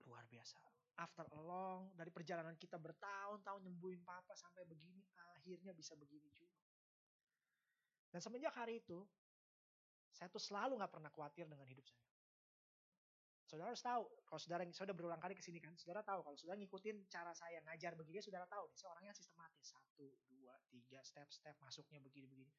[0.05, 0.57] Luar biasa.
[0.95, 5.03] After a long, dari perjalanan kita bertahun-tahun nyembuhin papa sampai begini,
[5.35, 6.63] akhirnya bisa begini juga.
[8.07, 9.03] Dan semenjak hari itu,
[10.15, 12.07] saya tuh selalu gak pernah khawatir dengan hidup saya.
[13.45, 16.57] Saudara harus tahu, kalau saudara, sudah berulang kali ke sini kan, saudara tahu, kalau saudara
[16.57, 19.69] ngikutin cara saya ngajar begini, saudara tahu nih, saya orangnya sistematis.
[19.69, 22.49] Satu, dua, tiga, step-step masuknya begini-begini.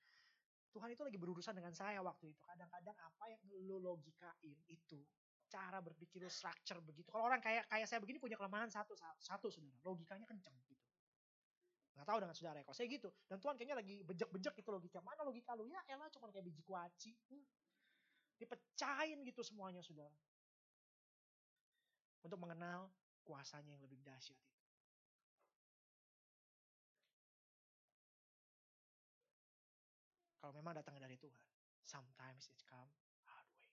[0.76, 2.42] Tuhan itu lagi berurusan dengan saya waktu itu.
[2.44, 5.00] Kadang-kadang apa yang lo logikain itu,
[5.48, 7.08] cara berpikir lo structure begitu.
[7.08, 10.84] Kalau orang kayak kayak saya begini punya kelemahan satu, satu saudara, logikanya kenceng gitu.
[11.96, 13.08] Nggak tahu dengan saudara ya, kalau saya gitu.
[13.24, 15.00] Dan Tuhan kayaknya lagi bejek-bejek gitu logika.
[15.00, 15.64] Mana logika lu?
[15.64, 17.16] Ya elah cuma kayak biji kuaci.
[17.32, 17.48] Hmm.
[18.36, 20.12] Dipecahin gitu semuanya saudara
[22.26, 22.90] untuk mengenal
[23.22, 24.55] kuasanya yang lebih dahsyat itu.
[30.66, 31.46] Memang datangnya dari Tuhan,
[31.86, 32.90] sometimes it come
[33.30, 33.70] hard way.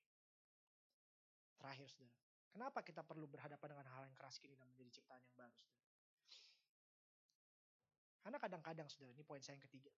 [1.58, 2.22] Terakhir, saudara.
[2.54, 5.58] Kenapa kita perlu berhadapan dengan hal yang keras kini dan menjadi ciptaan yang baru,
[6.30, 6.62] saudara?
[8.22, 9.90] Karena kadang-kadang, saudara, ini poin saya yang ketiga.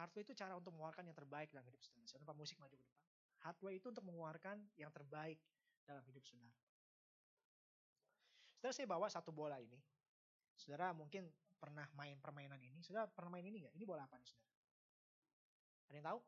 [0.00, 2.08] Hardway itu cara untuk mengeluarkan yang terbaik dalam hidup saudara.
[2.08, 3.04] Saya lupa musik maju ke depan.
[3.44, 5.44] Hardway itu untuk mengeluarkan yang terbaik
[5.84, 6.56] dalam hidup saudara.
[8.56, 9.76] Saudara saya bawa satu bola ini.
[10.56, 11.28] Saudara mungkin
[11.60, 12.80] pernah main permainan ini.
[12.80, 13.76] Saudara pernah main ini nggak?
[13.76, 14.53] Ini bola apa nih saudara?
[15.94, 16.20] Ada yang tahu?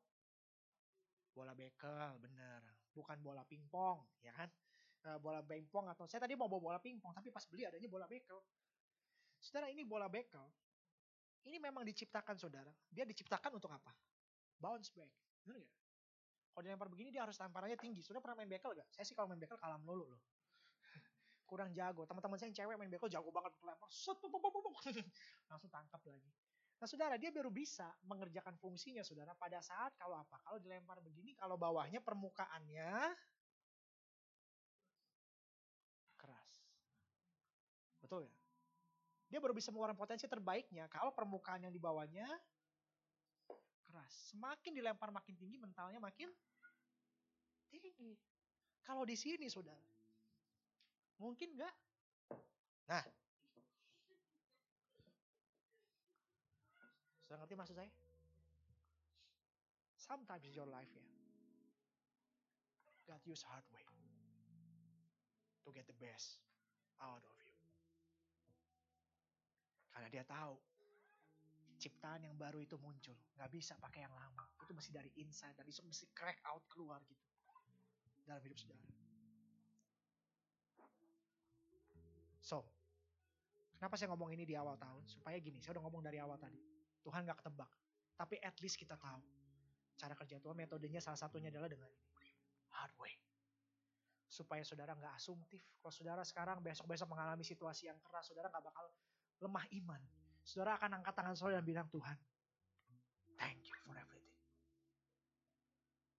[1.35, 2.63] Bola bekel, bener.
[2.95, 4.47] Bukan bola pingpong, ya kan?
[5.11, 8.07] Eh, bola pingpong atau saya tadi mau bawa bola pingpong, tapi pas beli adanya bola
[8.07, 8.39] bekel.
[9.43, 10.47] Saudara ini bola bekel.
[11.51, 12.71] Ini memang diciptakan saudara.
[12.87, 13.91] Dia diciptakan untuk apa?
[14.55, 15.11] Bounce back.
[15.43, 15.75] Benar gak?
[16.55, 18.07] Kalau dilempar begini dia harus lemparannya tinggi.
[18.07, 18.87] Sudah pernah main bekel gak?
[18.95, 20.23] Saya sih kalau main bekel kalah melulu loh.
[21.51, 22.07] Kurang jago.
[22.07, 23.91] Teman-teman saya yang cewek main bekel jago banget lempar.
[23.91, 24.15] Set,
[25.51, 26.31] langsung tangkap lagi.
[26.77, 30.37] Nah saudara, dia baru bisa mengerjakan fungsinya saudara pada saat kalau apa?
[30.45, 33.17] Kalau dilempar begini, kalau bawahnya permukaannya
[36.21, 36.53] keras.
[38.05, 38.37] Betul ya?
[39.27, 42.29] Dia baru bisa mengeluarkan potensi terbaiknya kalau permukaan yang di bawahnya
[43.89, 44.13] keras.
[44.37, 46.29] Semakin dilempar makin tinggi, mentalnya makin
[47.73, 48.17] tinggi.
[48.85, 49.83] Kalau di sini saudara,
[51.19, 51.75] mungkin enggak?
[52.87, 53.03] Nah,
[57.27, 57.91] Sudah ngerti maksud saya?
[59.99, 61.03] Sometimes your life ya,
[63.11, 63.83] God use hard way
[65.67, 66.39] to get the best
[67.03, 67.59] out of you.
[69.91, 70.55] Karena dia tahu
[71.83, 74.47] ciptaan yang baru itu muncul, nggak bisa pakai yang lama.
[74.63, 77.27] Itu mesti dari inside, dari itu mesti crack out keluar gitu
[78.23, 78.87] dalam hidup saudara.
[82.39, 82.63] So,
[83.75, 85.03] kenapa saya ngomong ini di awal tahun?
[85.11, 86.76] Supaya gini, saya udah ngomong dari awal tadi
[87.07, 87.71] Tuhan gak ketebak.
[88.19, 89.23] Tapi at least kita tahu.
[89.95, 92.31] Cara kerja Tuhan metodenya salah satunya adalah dengan ini.
[92.75, 93.15] Hard way.
[94.27, 95.63] Supaya saudara gak asumtif.
[95.79, 98.91] Kalau saudara sekarang besok-besok mengalami situasi yang keras, saudara gak bakal
[99.39, 100.03] lemah iman.
[100.43, 102.19] Saudara akan angkat tangan saudara dan bilang, Tuhan,
[103.39, 104.35] thank you for everything.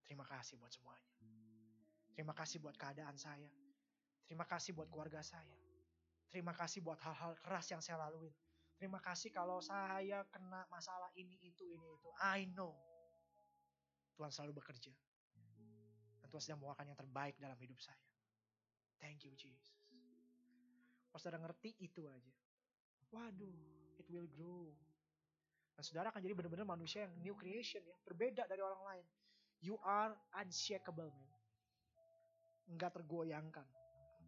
[0.08, 1.12] Terima kasih buat semuanya.
[2.16, 3.52] Terima kasih buat keadaan saya.
[4.26, 5.56] Terima kasih buat keluarga saya.
[6.28, 8.32] Terima kasih buat hal-hal keras yang saya lalui.
[8.78, 12.10] Terima kasih kalau saya kena masalah ini, itu, ini, itu.
[12.22, 12.78] I know.
[14.14, 14.94] Tuhan selalu bekerja.
[16.22, 18.06] Dan Tuhan sedang mengeluarkan yang terbaik dalam hidup saya.
[19.02, 19.78] Thank you Jesus.
[21.10, 22.34] Kalau saudara ngerti itu aja.
[23.10, 23.58] Waduh,
[23.98, 24.70] it will grow.
[25.74, 27.98] Dan saudara akan jadi benar-benar manusia yang new creation ya.
[28.06, 29.06] Berbeda dari orang lain.
[29.62, 31.34] You are unshakable man.
[32.70, 33.66] Enggak tergoyangkan.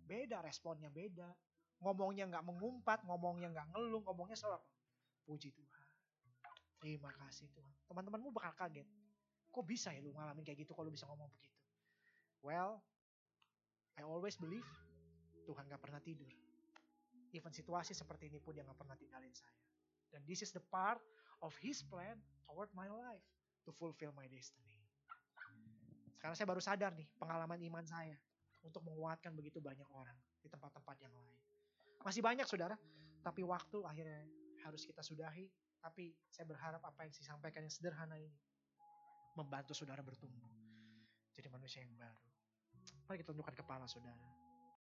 [0.09, 1.29] Beda responnya beda
[1.79, 4.69] ngomongnya nggak mengumpat, ngomongnya nggak ngeluh, ngomongnya selalu apa?
[5.23, 5.83] Puji Tuhan.
[6.79, 7.75] Terima kasih Tuhan.
[7.91, 8.87] Teman-temanmu bakal kaget.
[9.49, 11.59] Kok bisa ya lu ngalamin kayak gitu kalau bisa ngomong begitu?
[12.39, 12.79] Well,
[13.99, 14.67] I always believe
[15.43, 16.31] Tuhan gak pernah tidur.
[17.35, 19.59] Even situasi seperti ini pun dia gak pernah tinggalin saya.
[20.13, 21.01] Dan this is the part
[21.43, 22.15] of His plan
[22.47, 23.25] toward my life
[23.67, 24.79] to fulfill my destiny.
[26.15, 28.15] Sekarang saya baru sadar nih pengalaman iman saya
[28.63, 31.39] untuk menguatkan begitu banyak orang di tempat-tempat yang lain.
[32.03, 32.79] Masih banyak saudara,
[33.21, 34.23] tapi waktu akhirnya
[34.63, 35.47] harus kita sudahi.
[35.79, 38.35] Tapi saya berharap apa yang saya sampaikan yang sederhana ini
[39.39, 40.51] membantu saudara bertumbuh.
[41.31, 42.19] Jadi manusia yang baru.
[43.07, 44.38] Mari kita tundukkan kepala saudara.